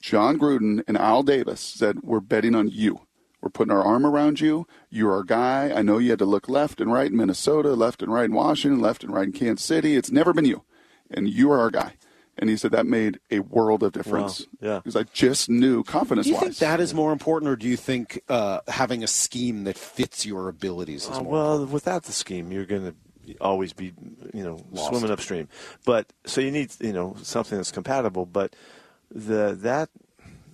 Jon 0.00 0.38
Gruden 0.38 0.82
and 0.88 0.96
Al 0.96 1.22
Davis 1.22 1.60
said, 1.60 2.00
We're 2.02 2.20
betting 2.20 2.54
on 2.54 2.68
you. 2.68 3.02
We're 3.42 3.50
putting 3.50 3.72
our 3.72 3.82
arm 3.82 4.04
around 4.04 4.40
you. 4.40 4.66
You're 4.90 5.12
our 5.12 5.22
guy. 5.22 5.72
I 5.74 5.82
know 5.82 5.98
you 5.98 6.10
had 6.10 6.18
to 6.18 6.26
look 6.26 6.48
left 6.48 6.80
and 6.80 6.92
right 6.92 7.10
in 7.10 7.16
Minnesota, 7.16 7.70
left 7.74 8.02
and 8.02 8.12
right 8.12 8.26
in 8.26 8.34
Washington, 8.34 8.80
left 8.80 9.02
and 9.02 9.14
right 9.14 9.24
in 9.26 9.32
Kansas 9.32 9.64
City. 9.64 9.96
It's 9.96 10.10
never 10.10 10.32
been 10.34 10.44
you. 10.44 10.62
And 11.10 11.28
you 11.28 11.50
are 11.50 11.58
our 11.58 11.70
guy. 11.70 11.94
And 12.36 12.48
he 12.48 12.56
said 12.56 12.70
that 12.72 12.86
made 12.86 13.18
a 13.30 13.40
world 13.40 13.82
of 13.82 13.92
difference. 13.92 14.40
Wow. 14.60 14.68
Yeah. 14.68 14.76
Because 14.78 14.96
I 14.96 15.02
just 15.12 15.48
knew 15.50 15.82
confidence 15.84 16.26
Do 16.26 16.32
you 16.32 16.38
think 16.40 16.56
that 16.58 16.80
is 16.80 16.94
more 16.94 17.12
important, 17.12 17.50
or 17.50 17.56
do 17.56 17.66
you 17.68 17.76
think 17.76 18.20
uh, 18.28 18.60
having 18.68 19.02
a 19.02 19.06
scheme 19.06 19.64
that 19.64 19.76
fits 19.76 20.24
your 20.24 20.48
abilities 20.48 21.04
is 21.04 21.10
uh, 21.10 21.22
more 21.22 21.32
Well, 21.32 21.52
important? 21.52 21.72
without 21.72 22.04
the 22.04 22.12
scheme, 22.12 22.50
you're 22.52 22.64
going 22.66 22.92
to 23.26 23.34
always 23.40 23.72
be, 23.74 23.92
you 24.32 24.42
know, 24.42 24.64
Lost. 24.70 24.88
swimming 24.90 25.10
upstream. 25.10 25.48
But 25.84 26.12
so 26.24 26.40
you 26.40 26.50
need, 26.50 26.72
you 26.80 26.92
know, 26.92 27.16
something 27.22 27.58
that's 27.58 27.72
compatible. 27.72 28.24
But 28.26 28.54
the 29.10 29.56
that 29.60 29.90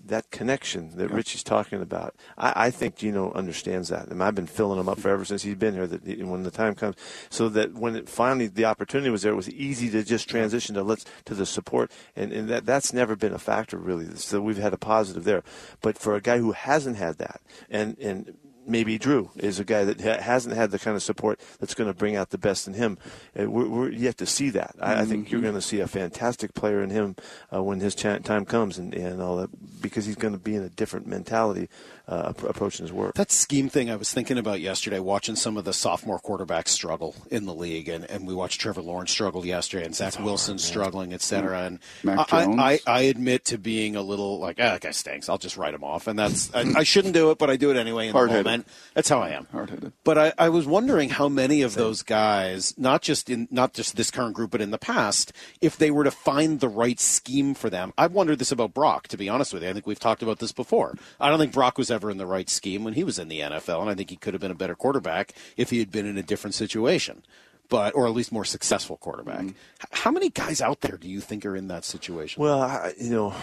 that 0.09 0.31
connection 0.31 0.97
that 0.97 1.11
yeah. 1.11 1.17
Richie's 1.17 1.43
talking 1.43 1.83
about, 1.83 2.15
I, 2.39 2.67
I, 2.67 2.71
think 2.71 2.97
Geno 2.97 3.33
understands 3.33 3.89
that, 3.89 4.09
and 4.09 4.23
I've 4.23 4.35
been 4.35 4.47
filling 4.47 4.79
him 4.79 4.89
up 4.89 5.01
for 5.01 5.11
ever 5.11 5.25
since 5.25 5.43
he's 5.43 5.57
been 5.57 5.75
here. 5.75 5.87
That 5.87 6.05
when 6.25 6.43
the 6.43 6.51
time 6.51 6.75
comes, 6.75 6.97
so 7.31 7.49
that 7.51 7.75
when 7.75 7.97
it 7.97 8.09
finally 8.09 8.47
the 8.47 8.65
opportunity 8.65 9.11
was 9.11 9.23
there, 9.23 9.33
it 9.33 9.37
was 9.37 9.51
easy 9.51 9.91
to 9.91 10.03
just 10.03 10.29
transition 10.29 10.75
to 10.75 10.83
let's 10.83 11.05
to 11.25 11.35
the 11.35 11.47
support, 11.47 11.91
and, 12.15 12.33
and 12.33 12.49
that 12.49 12.67
that's 12.67 12.93
never 12.93 13.17
been 13.17 13.33
a 13.33 13.39
factor 13.39 13.79
really. 13.79 14.15
So 14.17 14.41
we've 14.41 14.59
had 14.59 14.73
a 14.73 14.79
positive 14.79 15.25
there, 15.25 15.43
but 15.81 15.99
for 15.99 16.15
a 16.15 16.21
guy 16.21 16.39
who 16.39 16.53
hasn't 16.53 16.97
had 16.97 17.19
that, 17.19 17.41
and 17.69 17.99
and 17.99 18.37
maybe 18.67 18.99
Drew 18.99 19.31
is 19.37 19.59
a 19.59 19.65
guy 19.65 19.85
that 19.85 20.01
ha- 20.01 20.23
hasn't 20.23 20.55
had 20.55 20.71
the 20.71 20.79
kind 20.79 20.97
of 20.97 21.03
support 21.03 21.41
that's 21.61 21.75
going 21.75 21.89
to 21.89 21.95
bring 21.95 22.17
out 22.17 22.31
the 22.31 22.39
best 22.39 22.67
in 22.67 22.75
him. 22.75 22.99
Uh, 23.39 23.51
we're, 23.51 23.69
we're, 23.69 23.91
yet 23.91 24.19
to 24.19 24.27
see 24.27 24.51
that. 24.51 24.75
I, 24.81 25.03
I 25.03 25.05
think 25.05 25.31
you're 25.31 25.39
mm-hmm. 25.39 25.51
going 25.51 25.61
to 25.61 25.63
see 25.63 25.81
a 25.81 25.87
fantastic 25.87 26.55
player 26.55 26.83
in 26.83 26.91
him 26.91 27.17
uh, 27.53 27.63
when 27.63 27.81
his 27.81 27.95
ch- 27.95 28.23
time 28.23 28.45
comes 28.45 28.79
and, 28.79 28.95
and 28.95 29.21
all 29.21 29.37
that 29.37 29.51
because 29.81 30.07
he's 30.07 30.17
going 30.17 30.35
to 30.35 30.39
be 30.39 30.55
in 30.55 30.63
a 30.63 30.69
different 30.69 31.07
mentality 31.07 31.69
uh, 32.09 32.33
approaching 32.47 32.85
his 32.85 32.93
work. 32.93 33.15
That 33.15 33.33
scheme 33.33 33.69
thing 33.69 33.91
I 33.91 33.97
was 33.97 34.13
thinking 34.13 34.39
about 34.39 34.61
yesterday, 34.61 35.01
watching 35.01 35.35
some 35.35 35.57
of 35.57 35.65
the 35.65 35.73
sophomore 35.73 36.21
quarterbacks 36.21 36.69
struggle 36.69 37.17
in 37.31 37.47
the 37.47 37.55
league, 37.55 37.89
and, 37.89 38.05
and 38.05 38.27
we 38.27 38.35
watched 38.35 38.61
Trevor 38.61 38.83
Lawrence 38.83 39.11
struggle 39.11 39.45
yesterday, 39.45 39.85
and 39.85 39.95
Zach 39.95 40.19
Wilson 40.21 40.53
hard, 40.53 40.61
struggling, 40.61 41.13
etc. 41.13 41.65
And 41.65 41.81
I, 42.07 42.25
I, 42.31 42.81
I, 42.87 43.01
admit 43.03 43.47
to 43.47 43.59
being 43.59 43.97
a 43.97 44.03
little 44.03 44.39
like, 44.39 44.59
ah, 44.61 44.73
that 44.73 44.83
guy 44.83 44.93
stinks. 44.93 45.29
I'll 45.29 45.39
just 45.39 45.57
write 45.57 45.75
him 45.75 45.83
off, 45.83 46.07
and 46.07 46.19
that's 46.19 46.55
I, 46.55 46.65
I 46.77 46.83
shouldn't 46.85 47.15
do 47.15 47.31
it, 47.33 47.39
but 47.39 47.51
I 47.51 47.57
do 47.57 47.71
it 47.71 47.77
anyway 47.77 48.09
in 48.09 48.13
the 48.13 48.27
moment. 48.27 48.56
That's 48.95 49.09
how 49.09 49.21
I 49.21 49.31
am. 49.31 49.47
Hard-headed. 49.53 49.93
But 50.05 50.19
I, 50.19 50.33
I 50.39 50.49
was 50.49 50.67
wondering 50.67 51.11
how 51.11 51.29
many 51.29 51.63
of 51.63 51.75
those 51.75 52.03
guys, 52.03 52.75
not 52.79 53.03
just 53.03 53.29
in 53.29 53.49
not 53.51 53.75
just 53.75 53.97
this 53.97 54.11
current 54.11 54.35
group, 54.35 54.51
but 54.51 54.61
in 54.61 54.71
the 54.71 54.79
past, 54.79 55.33
if 55.61 55.77
they 55.77 55.91
were 55.91 56.05
to 56.05 56.11
find 56.11 56.61
the 56.61 56.69
right 56.69 56.99
scheme 57.01 57.55
for 57.55 57.69
them. 57.69 57.93
I've 57.99 58.13
wondered 58.13 58.39
this 58.39 58.53
about 58.53 58.73
Brock. 58.75 59.09
To 59.09 59.17
be 59.17 59.29
honest 59.29 59.53
with 59.53 59.63
you, 59.63 59.69
I 59.69 59.73
think 59.73 59.87
we've 59.87 59.99
talked 59.99 60.23
about 60.23 60.39
this 60.39 60.53
before. 60.53 60.95
I 61.21 61.29
don't 61.29 61.39
think 61.39 61.53
Brock 61.53 61.79
was 61.79 61.91
ever 61.91 62.11
in 62.11 62.19
the 62.19 62.27
right 62.27 62.49
scheme 62.49 62.85
when 62.85 62.95
he 62.95 63.05
was 63.05 63.19
in 63.19 63.29
the 63.29 63.41
NFL, 63.41 63.81
and 63.81 63.91
I 63.91 63.95
think 63.95 64.11
he 64.11 64.17
could 64.17 64.35
have 64.35 64.41
been 64.41 64.51
a 64.51 64.55
better 64.55 64.75
quarterback 64.75 65.33
if 65.57 65.71
he 65.71 65.79
had 65.79 65.91
been 65.91 66.07
in 66.07 66.17
a 66.17 66.23
different 66.23 66.55
situation. 66.55 67.23
but 67.69 67.95
or 67.95 68.07
at 68.07 68.13
least 68.13 68.31
more 68.33 68.45
successful 68.45 68.97
quarterback. 68.97 69.41
Mm-hmm. 69.41 69.51
How 69.91 70.11
many 70.11 70.31
guys 70.31 70.61
out 70.61 70.81
there 70.83 70.97
do 70.97 71.09
you 71.09 71.21
think 71.21 71.45
are 71.45 71.57
in 71.57 71.69
that 71.69 71.85
situation? 71.85 72.43
Well, 72.43 72.63
I, 72.63 72.93
you 73.01 73.11
know, 73.11 73.35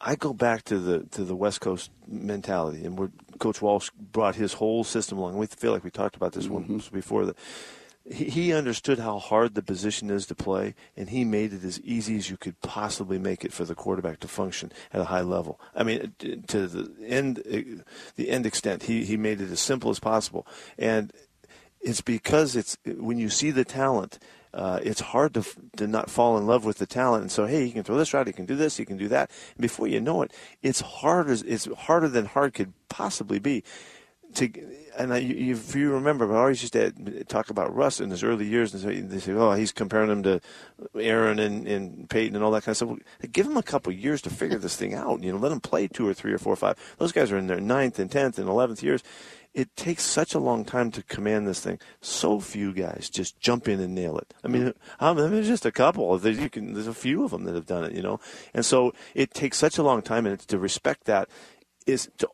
I 0.00 0.16
go 0.16 0.32
back 0.32 0.64
to 0.64 0.78
the 0.78 1.00
to 1.10 1.24
the 1.24 1.36
West 1.36 1.60
Coast 1.60 1.90
mentality, 2.06 2.84
and 2.84 2.98
where 2.98 3.10
Coach 3.38 3.60
Walsh 3.60 3.90
brought 3.90 4.36
his 4.36 4.54
whole 4.54 4.84
system 4.84 5.18
along. 5.18 5.36
We 5.36 5.46
feel 5.46 5.72
like 5.72 5.84
we 5.84 5.90
talked 5.90 6.16
about 6.16 6.32
this 6.32 6.48
once 6.48 6.86
mm-hmm. 6.86 6.96
before. 6.96 7.26
That 7.26 7.36
he, 8.04 8.24
he 8.24 8.52
understood 8.52 8.98
how 8.98 9.18
hard 9.18 9.54
the 9.54 9.62
position 9.62 10.10
is 10.10 10.26
to 10.26 10.34
play, 10.34 10.74
and 10.96 11.10
he 11.10 11.24
made 11.24 11.52
it 11.52 11.64
as 11.64 11.80
easy 11.80 12.16
as 12.16 12.30
you 12.30 12.36
could 12.36 12.60
possibly 12.60 13.18
make 13.18 13.44
it 13.44 13.52
for 13.52 13.64
the 13.64 13.74
quarterback 13.74 14.20
to 14.20 14.28
function 14.28 14.72
at 14.92 15.02
a 15.02 15.04
high 15.04 15.20
level. 15.20 15.60
I 15.74 15.82
mean, 15.82 16.14
to 16.18 16.66
the 16.66 16.92
end, 17.06 17.40
uh, 17.40 17.82
the 18.16 18.30
end 18.30 18.46
extent, 18.46 18.84
he 18.84 19.04
he 19.04 19.16
made 19.16 19.40
it 19.40 19.50
as 19.50 19.60
simple 19.60 19.90
as 19.90 20.00
possible, 20.00 20.46
and 20.78 21.12
it's 21.80 22.00
because 22.00 22.56
it's 22.56 22.78
when 22.86 23.18
you 23.18 23.28
see 23.28 23.50
the 23.50 23.64
talent. 23.64 24.18
Uh, 24.52 24.80
it's 24.82 25.00
hard 25.00 25.34
to 25.34 25.44
to 25.76 25.86
not 25.86 26.10
fall 26.10 26.36
in 26.36 26.46
love 26.46 26.64
with 26.64 26.78
the 26.78 26.86
talent, 26.86 27.22
and 27.22 27.30
so 27.30 27.46
hey, 27.46 27.66
he 27.66 27.72
can 27.72 27.84
throw 27.84 27.96
this 27.96 28.12
route, 28.12 28.26
he 28.26 28.32
can 28.32 28.46
do 28.46 28.56
this, 28.56 28.76
he 28.76 28.84
can 28.84 28.96
do 28.96 29.08
that. 29.08 29.30
And 29.54 29.62
before 29.62 29.86
you 29.86 30.00
know 30.00 30.22
it, 30.22 30.32
it's 30.62 30.80
harder. 30.80 31.36
It's 31.46 31.66
harder 31.66 32.08
than 32.08 32.26
hard 32.26 32.54
could 32.54 32.72
possibly 32.88 33.38
be. 33.38 33.62
To 34.34 34.48
and 34.96 35.14
I, 35.14 35.18
you, 35.18 35.52
if 35.52 35.74
you 35.74 35.92
remember, 35.92 36.32
I 36.34 36.40
always 36.40 36.62
used 36.62 36.72
to 36.74 36.92
talk 37.24 37.50
about 37.50 37.74
Russ 37.74 38.00
in 38.00 38.10
his 38.10 38.22
early 38.22 38.46
years, 38.46 38.74
and 38.74 38.82
say, 38.82 39.00
they 39.00 39.18
say, 39.18 39.32
"Oh, 39.32 39.52
he's 39.52 39.72
comparing 39.72 40.10
him 40.10 40.22
to 40.24 40.40
Aaron 40.96 41.38
and, 41.38 41.66
and 41.66 42.10
Peyton 42.10 42.34
and 42.34 42.44
all 42.44 42.50
that 42.52 42.64
kind 42.64 42.72
of 42.72 42.76
stuff." 42.76 42.88
Well, 42.90 42.98
give 43.30 43.46
him 43.46 43.56
a 43.56 43.62
couple 43.62 43.92
years 43.92 44.20
to 44.22 44.30
figure 44.30 44.58
this 44.58 44.76
thing 44.76 44.94
out. 44.94 45.22
You 45.22 45.32
know, 45.32 45.38
let 45.38 45.52
him 45.52 45.60
play 45.60 45.88
two 45.88 46.06
or 46.06 46.14
three 46.14 46.32
or 46.32 46.38
four 46.38 46.52
or 46.52 46.56
five. 46.56 46.76
Those 46.98 47.12
guys 47.12 47.30
are 47.32 47.38
in 47.38 47.46
their 47.46 47.60
ninth 47.60 47.98
and 47.98 48.10
tenth 48.10 48.38
and 48.38 48.48
eleventh 48.48 48.82
years 48.82 49.02
it 49.52 49.74
takes 49.76 50.04
such 50.04 50.34
a 50.34 50.38
long 50.38 50.64
time 50.64 50.90
to 50.92 51.02
command 51.02 51.46
this 51.46 51.60
thing. 51.60 51.78
So 52.00 52.40
few 52.40 52.72
guys 52.72 53.10
just 53.10 53.40
jump 53.40 53.68
in 53.68 53.80
and 53.80 53.94
nail 53.94 54.16
it. 54.18 54.32
I 54.44 54.48
mean, 54.48 54.74
I 55.00 55.12
mean 55.12 55.30
there's 55.30 55.48
just 55.48 55.66
a 55.66 55.72
couple. 55.72 56.16
There's, 56.18 56.38
you 56.38 56.48
can, 56.48 56.74
there's 56.74 56.86
a 56.86 56.94
few 56.94 57.24
of 57.24 57.32
them 57.32 57.44
that 57.44 57.54
have 57.54 57.66
done 57.66 57.84
it, 57.84 57.92
you 57.92 58.02
know. 58.02 58.20
And 58.54 58.64
so 58.64 58.92
it 59.14 59.34
takes 59.34 59.58
such 59.58 59.78
a 59.78 59.82
long 59.82 60.02
time, 60.02 60.26
and 60.26 60.38
to 60.38 60.58
respect 60.58 61.04
that 61.04 61.28
is 61.86 62.10
to 62.18 62.28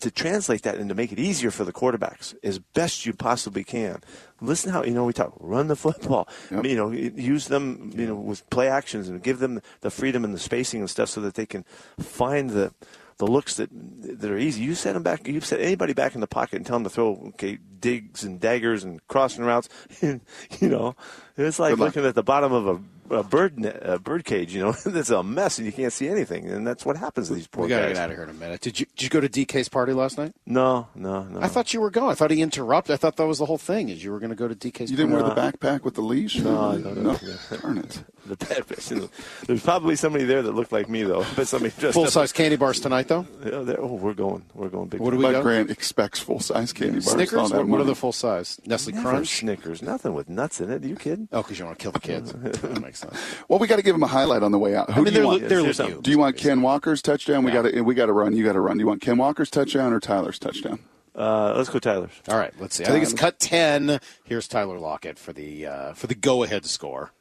to 0.00 0.10
translate 0.10 0.62
that 0.62 0.74
and 0.78 0.88
to 0.88 0.96
make 0.96 1.12
it 1.12 1.18
easier 1.20 1.52
for 1.52 1.64
the 1.64 1.72
quarterbacks 1.72 2.34
as 2.42 2.58
best 2.58 3.06
you 3.06 3.12
possibly 3.12 3.62
can. 3.62 4.02
Listen 4.40 4.72
how 4.72 4.82
you 4.82 4.90
know 4.90 5.04
we 5.04 5.12
talk 5.12 5.32
run 5.38 5.68
the 5.68 5.76
football. 5.86 6.28
Yep. 6.50 6.64
You 6.64 6.76
know, 6.76 6.90
use 6.90 7.46
them 7.46 7.92
you 7.94 8.06
know 8.06 8.16
with 8.16 8.48
play 8.50 8.68
actions 8.68 9.08
and 9.08 9.22
give 9.22 9.38
them 9.38 9.60
the 9.80 9.90
freedom 9.90 10.24
and 10.24 10.34
the 10.34 10.40
spacing 10.40 10.80
and 10.80 10.90
stuff 10.90 11.08
so 11.08 11.20
that 11.20 11.34
they 11.34 11.46
can 11.46 11.64
find 12.00 12.50
the 12.50 12.72
the 13.18 13.26
looks 13.26 13.56
that 13.56 13.70
that 13.72 14.30
are 14.30 14.38
easy. 14.38 14.62
You 14.62 14.74
set 14.74 14.94
them 14.94 15.02
back. 15.02 15.26
You 15.26 15.40
set 15.40 15.60
anybody 15.60 15.92
back 15.92 16.14
in 16.14 16.20
the 16.20 16.26
pocket 16.26 16.56
and 16.56 16.66
tell 16.66 16.76
them 16.76 16.84
to 16.84 16.90
throw 16.90 17.22
okay 17.28 17.58
digs 17.80 18.24
and 18.24 18.40
daggers 18.40 18.84
and 18.84 19.06
crossing 19.08 19.44
routes. 19.44 19.68
you 20.02 20.20
know, 20.62 20.96
it's 21.36 21.58
like 21.58 21.76
looking 21.76 22.04
at 22.04 22.14
the 22.14 22.22
bottom 22.22 22.52
of 22.52 22.66
a, 23.10 23.16
a 23.16 23.22
bird 23.22 23.58
net, 23.58 23.78
a 23.82 23.98
bird 23.98 24.24
cage. 24.24 24.54
You 24.54 24.62
know, 24.62 24.74
it's 24.86 25.10
a 25.10 25.22
mess 25.22 25.58
and 25.58 25.66
you 25.66 25.72
can't 25.72 25.92
see 25.92 26.08
anything. 26.08 26.48
And 26.48 26.66
that's 26.66 26.86
what 26.86 26.96
happens 26.96 27.28
to 27.28 27.34
these 27.34 27.46
poor 27.46 27.64
we 27.64 27.68
gotta 27.68 27.86
guys. 27.86 27.94
get 27.94 28.02
out 28.02 28.10
of 28.10 28.16
here 28.16 28.24
in 28.24 28.30
a 28.30 28.34
minute. 28.34 28.60
Did 28.60 28.80
you 28.80 28.86
did 28.96 29.02
you 29.02 29.10
go 29.10 29.20
to 29.20 29.28
DK's 29.28 29.68
party 29.68 29.92
last 29.92 30.16
night? 30.16 30.32
No, 30.46 30.88
no, 30.94 31.24
no. 31.24 31.40
I 31.40 31.48
thought 31.48 31.74
you 31.74 31.80
were 31.80 31.90
going. 31.90 32.10
I 32.10 32.14
thought 32.14 32.30
he 32.30 32.40
interrupted. 32.40 32.94
I 32.94 32.96
thought 32.96 33.16
that 33.16 33.26
was 33.26 33.38
the 33.38 33.46
whole 33.46 33.58
thing. 33.58 33.88
Is 33.88 34.02
you 34.02 34.12
were 34.12 34.20
going 34.20 34.30
to 34.30 34.36
go 34.36 34.48
to 34.48 34.54
DK's. 34.54 34.90
You 34.90 34.96
didn't 34.96 35.12
party. 35.12 35.24
wear 35.24 35.34
the 35.34 35.58
backpack 35.58 35.82
with 35.82 35.94
the 35.94 36.02
leash? 36.02 36.36
No, 36.36 36.76
no, 36.76 36.94
no. 36.94 37.18
Darn 37.60 37.78
it. 37.78 38.02
The 38.26 38.36
bad 38.36 38.66
person. 38.66 39.08
There's 39.46 39.62
probably 39.62 39.96
somebody 39.96 40.24
there 40.24 40.42
that 40.42 40.52
looked 40.52 40.72
like 40.72 40.88
me 40.88 41.02
though, 41.02 41.24
but 41.36 41.48
somebody 41.48 41.74
dressed 41.78 41.94
Full 41.94 42.04
up- 42.04 42.10
size 42.10 42.32
candy 42.32 42.56
bars 42.56 42.80
tonight, 42.80 43.08
though. 43.08 43.26
Yeah, 43.44 43.74
oh, 43.78 43.94
we're 43.94 44.14
going. 44.14 44.44
We're 44.54 44.68
going 44.68 44.88
big. 44.88 45.00
What 45.00 45.10
do 45.10 45.16
we 45.16 45.24
But 45.24 45.32
got? 45.32 45.42
Grant 45.42 45.70
expects 45.70 46.20
full 46.20 46.40
size 46.40 46.72
candy 46.72 46.94
bars. 47.00 47.10
Snickers. 47.10 47.50
that 47.50 47.58
What, 47.58 47.66
what 47.68 47.80
are 47.80 47.84
the 47.84 47.94
full 47.94 48.12
size? 48.12 48.60
Nestle 48.66 48.92
Never 48.94 49.08
Crunch. 49.10 49.28
Snickers, 49.40 49.82
nothing 49.82 50.14
with 50.14 50.28
nuts 50.28 50.60
in 50.60 50.70
it. 50.70 50.84
Are 50.84 50.86
you 50.88 50.96
kidding? 50.96 51.28
Oh, 51.32 51.42
because 51.42 51.58
you 51.58 51.64
want 51.64 51.78
to 51.78 51.82
kill 51.82 51.92
the 51.92 52.00
kids. 52.00 52.32
that 52.32 52.80
makes 52.80 53.00
sense. 53.00 53.16
Well, 53.48 53.58
we 53.58 53.66
got 53.66 53.76
to 53.76 53.82
give 53.82 53.94
him 53.94 54.02
a 54.02 54.06
highlight 54.08 54.42
on 54.42 54.52
the 54.52 54.58
way 54.58 54.74
out. 54.76 54.88
Who 54.90 54.92
I 54.92 54.96
mean, 54.96 55.04
do 55.06 55.10
they're 55.12 55.22
you 55.22 55.26
want? 55.28 55.40
they're 55.40 55.48
Here's 55.58 55.66
with 55.66 55.76
something. 55.76 55.96
you. 55.96 56.02
Do 56.02 56.10
you 56.10 56.18
want 56.18 56.36
Ken 56.36 56.62
Walker's 56.62 57.02
touchdown? 57.02 57.44
We 57.44 57.50
got 57.52 57.62
to 57.62 57.80
we 57.82 57.94
got 57.94 58.06
to 58.06 58.12
run. 58.12 58.36
You 58.36 58.44
got 58.44 58.52
to 58.52 58.60
run. 58.60 58.76
Do 58.76 58.82
you 58.82 58.86
want 58.88 59.00
Ken 59.00 59.16
Walker's 59.18 59.50
touchdown 59.50 59.92
or 59.92 60.00
Tyler's 60.00 60.38
touchdown? 60.38 60.78
Uh, 61.14 61.52
let's 61.56 61.68
go, 61.68 61.78
Tyler's. 61.78 62.10
All 62.28 62.38
right, 62.38 62.54
let's 62.58 62.76
see. 62.76 62.84
I 62.84 62.88
think 62.88 63.02
it's 63.02 63.12
cut 63.12 63.38
ten. 63.38 64.00
Here's 64.24 64.48
Tyler 64.48 64.78
Lockett 64.78 65.18
for 65.18 65.32
the 65.34 65.66
uh, 65.66 65.92
for 65.92 66.06
the 66.06 66.14
go 66.14 66.42
ahead 66.42 66.64
score. 66.64 67.12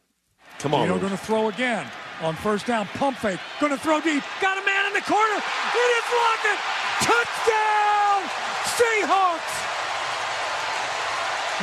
Come 0.62 0.76
on, 0.76 0.88
going 0.88 1.10
to 1.10 1.18
throw 1.18 1.50
again 1.50 1.88
on 2.22 2.36
first 2.36 2.68
down. 2.68 2.86
Pump 2.94 3.18
fake. 3.18 3.40
Going 3.60 3.74
to 3.74 3.82
throw 3.82 4.00
deep. 4.00 4.22
Got 4.40 4.62
a 4.62 4.66
man 4.66 4.86
in 4.86 4.94
the 4.94 5.02
corner. 5.02 5.38
It 5.42 5.90
is 5.98 6.06
Lockett. 6.14 6.60
Touchdown! 7.02 8.22
Seahawks! 8.78 9.54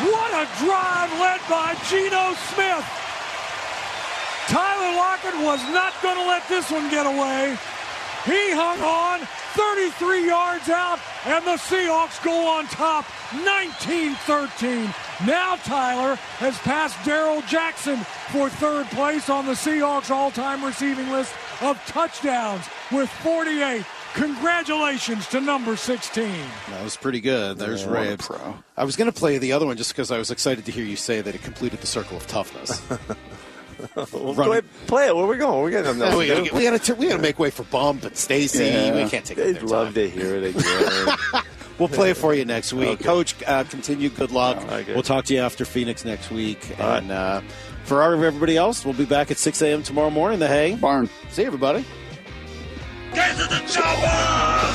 What 0.02 0.30
a 0.34 0.46
drive 0.58 1.12
led 1.20 1.40
by 1.48 1.78
Geno 1.86 2.34
Smith. 2.50 2.86
Tyler 4.48 4.96
Lockett 4.96 5.34
was 5.46 5.62
not 5.70 5.94
going 6.02 6.16
to 6.16 6.26
let 6.26 6.48
this 6.48 6.68
one 6.70 6.90
get 6.90 7.06
away. 7.06 7.56
He 8.24 8.50
hung 8.52 8.80
on 8.82 9.26
33 9.54 10.26
yards 10.26 10.68
out, 10.68 10.98
and 11.24 11.44
the 11.46 11.56
Seahawks 11.56 12.22
go 12.22 12.46
on 12.46 12.66
top 12.66 13.06
19 13.44 14.14
13. 14.14 14.94
Now 15.26 15.56
Tyler 15.56 16.16
has 16.38 16.58
passed 16.58 17.02
Darrell 17.04 17.42
Jackson 17.42 17.98
for 18.30 18.48
third 18.48 18.86
place 18.86 19.28
on 19.28 19.46
the 19.46 19.52
Seahawks 19.52 20.10
all 20.10 20.30
time 20.30 20.64
receiving 20.64 21.10
list 21.10 21.34
of 21.60 21.76
touchdowns 21.86 22.64
with 22.92 23.08
48. 23.08 23.84
Congratulations 24.14 25.26
to 25.28 25.40
number 25.40 25.76
16. 25.76 26.28
That 26.70 26.82
was 26.82 26.96
pretty 26.96 27.20
good. 27.20 27.58
There's 27.58 27.84
What 27.84 28.06
a 28.06 28.16
pro. 28.16 28.54
I 28.76 28.84
was 28.84 28.96
going 28.96 29.10
to 29.10 29.16
play 29.16 29.38
the 29.38 29.52
other 29.52 29.66
one 29.66 29.76
just 29.76 29.92
because 29.92 30.10
I 30.10 30.18
was 30.18 30.30
excited 30.30 30.64
to 30.64 30.72
hear 30.72 30.84
you 30.84 30.96
say 30.96 31.20
that 31.20 31.34
it 31.34 31.42
completed 31.42 31.80
the 31.80 31.86
circle 31.86 32.16
of 32.16 32.26
toughness. 32.26 32.80
Well, 33.96 34.06
Run 34.34 34.34
go 34.34 34.52
ahead, 34.52 34.64
play 34.86 35.06
it. 35.08 35.14
Where 35.16 35.26
we 35.26 35.36
going? 35.36 35.64
We 35.64 35.70
got 35.70 35.84
nothing 35.84 36.02
else 36.02 36.16
we 36.16 36.26
to 36.28 36.34
got 36.34 36.46
to 36.48 36.54
we 36.56 36.62
got 36.64 36.82
to 36.82 36.94
we 36.94 37.08
got 37.08 37.16
to 37.16 37.22
make 37.22 37.38
way 37.38 37.50
for 37.50 37.62
Bump 37.64 38.04
and 38.04 38.16
Stacy. 38.16 38.64
Yeah. 38.64 39.04
We 39.04 39.08
can't 39.08 39.24
take 39.24 39.36
They'd 39.36 39.56
their 39.56 39.62
love 39.62 39.86
time. 39.88 39.94
to 39.94 40.10
hear 40.10 40.36
it 40.36 40.56
again. 40.56 41.42
We'll 41.78 41.88
play 41.88 42.10
it 42.10 42.16
for 42.16 42.34
you 42.34 42.44
next 42.44 42.72
week, 42.72 42.88
Okay. 42.88 43.04
Coach. 43.04 43.36
Uh, 43.46 43.62
continue. 43.62 44.08
Good 44.08 44.32
luck. 44.32 44.56
right, 44.68 44.84
good. 44.84 44.94
we'll 44.96 45.04
talk 45.04 45.26
to 45.26 45.34
you 45.34 45.38
after 45.38 45.64
Phoenix 45.64 46.04
next 46.04 46.28
week. 46.28 46.74
All 46.80 46.88
right. 46.88 47.02
and 47.04 47.12
uh, 47.12 47.40
for 47.84 48.02
our, 48.02 48.14
everybody 48.14 48.56
else, 48.56 48.84
we'll 48.84 48.94
be 48.94 49.04
back 49.04 49.30
at 49.30 49.36
6 49.38 49.62
a.m. 49.62 49.84
tomorrow 49.84 50.10
morning. 50.10 50.40
The 50.40 50.48
Hay. 50.48 50.74
Barn. 50.74 51.08
See 51.30 51.44
everybody. 51.44 51.84
Get 53.14 53.30
to 53.36 53.44
the 53.44 53.62
chopper! 53.70 54.67